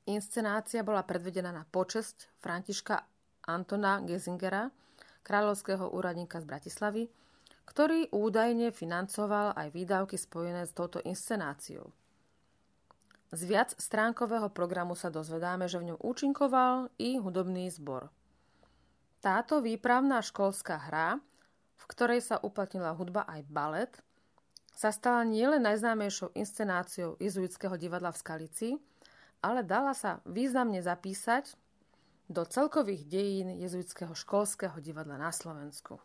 Inscenácia 0.10 0.82
bola 0.82 1.06
predvedená 1.06 1.54
na 1.54 1.62
počesť 1.70 2.42
Františka 2.42 3.06
Antona 3.46 4.02
Gesingera, 4.02 4.74
kráľovského 5.22 5.94
úradníka 5.94 6.42
z 6.42 6.50
Bratislavy, 6.50 7.04
ktorý 7.70 8.10
údajne 8.10 8.74
financoval 8.74 9.54
aj 9.54 9.70
výdavky 9.70 10.18
spojené 10.18 10.66
s 10.66 10.74
touto 10.74 10.98
inscenáciou. 11.06 11.94
Z 13.30 13.46
viac 13.46 13.78
stránkového 13.78 14.50
programu 14.50 14.98
sa 14.98 15.14
dozvedáme, 15.14 15.70
že 15.70 15.78
v 15.78 15.94
ňom 15.94 16.02
účinkoval 16.02 16.90
i 16.98 17.22
hudobný 17.22 17.70
zbor. 17.70 18.10
Táto 19.22 19.62
výpravná 19.62 20.18
školská 20.26 20.90
hra, 20.90 21.22
v 21.78 21.84
ktorej 21.86 22.26
sa 22.26 22.42
uplatnila 22.42 22.98
hudba 22.98 23.30
aj 23.30 23.42
balet, 23.46 23.94
sa 24.74 24.90
stala 24.90 25.22
nielen 25.22 25.62
najznámejšou 25.62 26.34
inscenáciou 26.34 27.22
izuitského 27.22 27.78
divadla 27.78 28.10
v 28.10 28.22
Skalici, 28.26 28.70
ale 29.46 29.62
dala 29.62 29.94
sa 29.94 30.26
významne 30.26 30.82
zapísať 30.82 31.54
do 32.34 32.42
celkových 32.50 33.06
dejín 33.06 33.54
jezuitského 33.62 34.18
školského 34.18 34.82
divadla 34.82 35.22
na 35.22 35.30
Slovensku. 35.30 36.02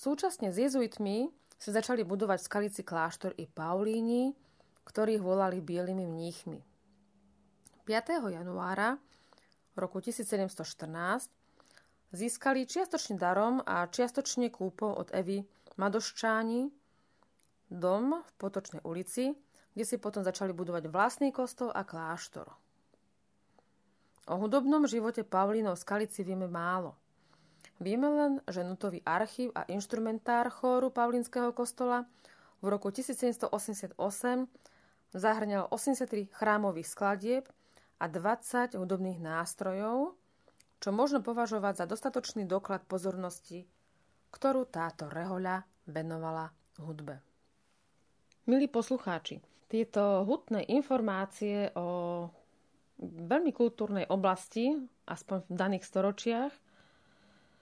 Súčasne 0.00 0.48
s 0.48 0.56
jezuitmi 0.56 1.28
sa 1.60 1.76
začali 1.76 2.08
budovať 2.08 2.40
v 2.40 2.48
Skalici 2.48 2.80
kláštor 2.80 3.36
i 3.36 3.44
Paulíni, 3.44 4.32
ktorých 4.88 5.20
volali 5.20 5.60
bielými 5.60 6.08
mníchmi. 6.08 6.56
5. 7.84 8.32
januára 8.32 8.96
roku 9.76 10.00
1714 10.00 11.28
získali 12.16 12.64
čiastočne 12.64 13.20
darom 13.20 13.60
a 13.60 13.84
čiastočne 13.92 14.48
kúpou 14.48 14.88
od 14.88 15.12
Evy 15.12 15.44
Madoščáni 15.76 16.72
dom 17.68 18.24
v 18.24 18.30
Potočnej 18.40 18.80
ulici, 18.88 19.36
kde 19.76 19.84
si 19.84 20.00
potom 20.00 20.24
začali 20.24 20.56
budovať 20.56 20.88
vlastný 20.88 21.28
kostol 21.28 21.76
a 21.76 21.84
kláštor. 21.84 22.48
O 24.32 24.34
hudobnom 24.40 24.88
živote 24.88 25.28
Pavlínov 25.28 25.76
Skalici 25.76 26.24
vieme 26.24 26.48
málo. 26.48 26.96
Vieme 27.80 28.12
len, 28.12 28.32
že 28.44 28.60
nutový 28.60 29.00
archív 29.08 29.56
a 29.56 29.64
inštrumentár 29.64 30.52
chóru 30.52 30.92
Pavlínskeho 30.92 31.56
kostola 31.56 32.04
v 32.60 32.66
roku 32.68 32.92
1788 32.92 33.96
zahrňal 35.16 35.72
83 35.72 36.28
chrámových 36.28 36.88
skladieb 36.92 37.44
a 37.96 38.04
20 38.04 38.76
hudobných 38.76 39.16
nástrojov, 39.24 40.12
čo 40.76 40.88
možno 40.92 41.24
považovať 41.24 41.80
za 41.80 41.86
dostatočný 41.88 42.44
doklad 42.44 42.84
pozornosti, 42.84 43.64
ktorú 44.28 44.68
táto 44.68 45.08
rehoľa 45.08 45.64
venovala 45.88 46.52
hudbe. 46.84 47.24
Milí 48.44 48.68
poslucháči, 48.68 49.40
tieto 49.72 50.28
hutné 50.28 50.68
informácie 50.68 51.72
o 51.72 52.28
veľmi 53.00 53.56
kultúrnej 53.56 54.04
oblasti, 54.12 54.76
aspoň 55.08 55.48
v 55.48 55.54
daných 55.56 55.84
storočiach, 55.88 56.52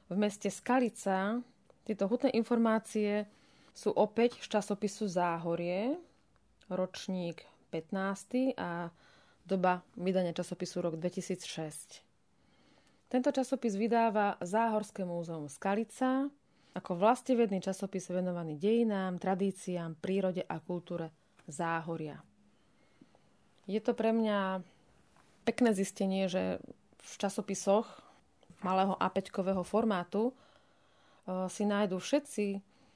v 0.08 0.16
meste 0.16 0.48
Skalica, 0.48 1.40
tieto 1.84 2.08
hutné 2.08 2.32
informácie 2.32 3.28
sú 3.76 3.92
opäť 3.92 4.40
z 4.40 4.58
časopisu 4.58 5.08
Záhorie, 5.08 5.96
ročník 6.68 7.44
15. 7.72 8.56
a 8.56 8.92
doba 9.44 9.80
vydania 9.96 10.36
časopisu 10.36 10.84
rok 10.84 10.94
2006. 11.00 12.04
Tento 13.08 13.30
časopis 13.32 13.72
vydáva 13.76 14.36
Záhorské 14.44 15.04
múzeum 15.04 15.48
Skalica 15.48 16.28
ako 16.76 16.94
vlastevedný 16.94 17.58
časopis 17.64 18.12
venovaný 18.12 18.60
dejinám, 18.60 19.16
tradíciám, 19.16 19.96
prírode 19.98 20.44
a 20.44 20.60
kultúre 20.60 21.10
Záhoria. 21.48 22.20
Je 23.64 23.80
to 23.80 23.96
pre 23.96 24.12
mňa 24.12 24.60
pekné 25.48 25.70
zistenie, 25.72 26.28
že 26.28 26.60
v 27.00 27.12
časopisoch 27.16 28.07
malého 28.62 28.94
a 28.98 29.10
formátu 29.62 30.32
eh, 30.32 31.46
si 31.50 31.64
nájdú 31.66 31.98
všetci 31.98 32.46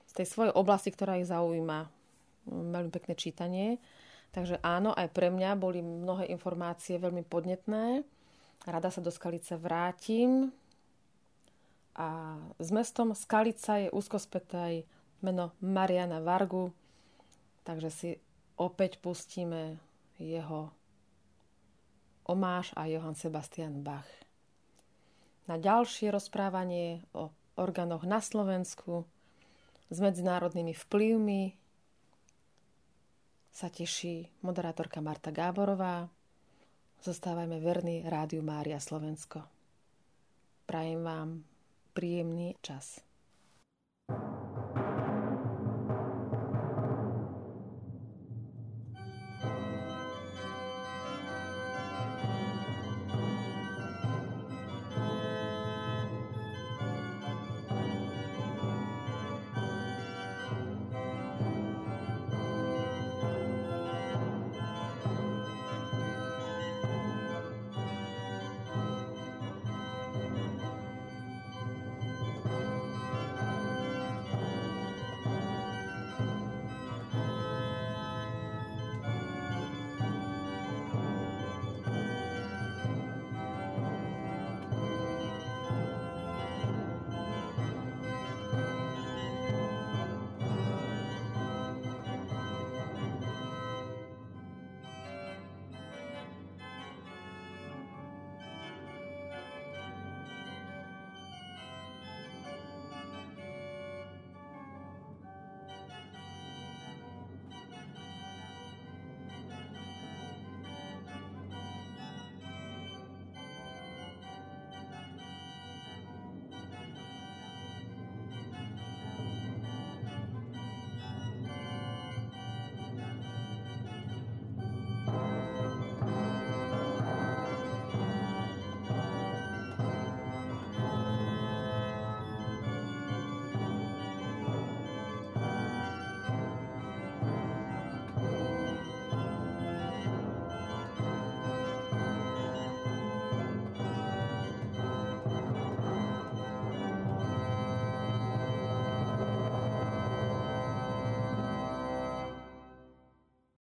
z 0.06 0.12
tej 0.12 0.26
svojej 0.28 0.52
oblasti, 0.52 0.92
ktorá 0.92 1.16
ich 1.16 1.30
zaujíma 1.30 1.88
veľmi 2.48 2.90
pekné 2.90 3.14
čítanie. 3.14 3.68
Takže 4.32 4.60
áno, 4.64 4.96
aj 4.96 5.12
pre 5.12 5.28
mňa 5.28 5.60
boli 5.60 5.84
mnohé 5.84 6.28
informácie 6.32 6.96
veľmi 6.96 7.24
podnetné. 7.28 8.00
Rada 8.64 8.88
sa 8.88 9.04
do 9.04 9.12
Skalice 9.12 9.60
vrátim. 9.60 10.52
A 11.92 12.40
s 12.56 12.72
mestom 12.72 13.12
Skalica 13.12 13.76
je 13.76 13.92
úzko 13.92 14.16
späté 14.16 14.56
aj 14.56 14.76
meno 15.20 15.52
Mariana 15.60 16.24
Vargu, 16.24 16.72
takže 17.68 17.90
si 17.92 18.10
opäť 18.56 18.96
pustíme 19.04 19.76
jeho 20.16 20.72
omáš 22.24 22.72
a 22.72 22.88
Johann 22.88 23.12
Sebastian 23.12 23.84
Bach. 23.84 24.21
Na 25.50 25.58
ďalšie 25.58 26.14
rozprávanie 26.14 27.02
o 27.12 27.34
orgánoch 27.58 28.06
na 28.06 28.22
Slovensku 28.22 29.04
s 29.92 29.98
medzinárodnými 30.00 30.72
vplyvmi 30.72 31.52
sa 33.52 33.68
teší 33.68 34.32
moderátorka 34.40 35.04
Marta 35.04 35.28
Gáborová. 35.28 36.08
Zostávajme 37.04 37.60
verní 37.60 38.06
Rádiu 38.06 38.40
Mária 38.40 38.80
Slovensko. 38.80 39.44
Prajem 40.64 41.04
vám 41.04 41.44
príjemný 41.92 42.56
čas. 42.64 43.11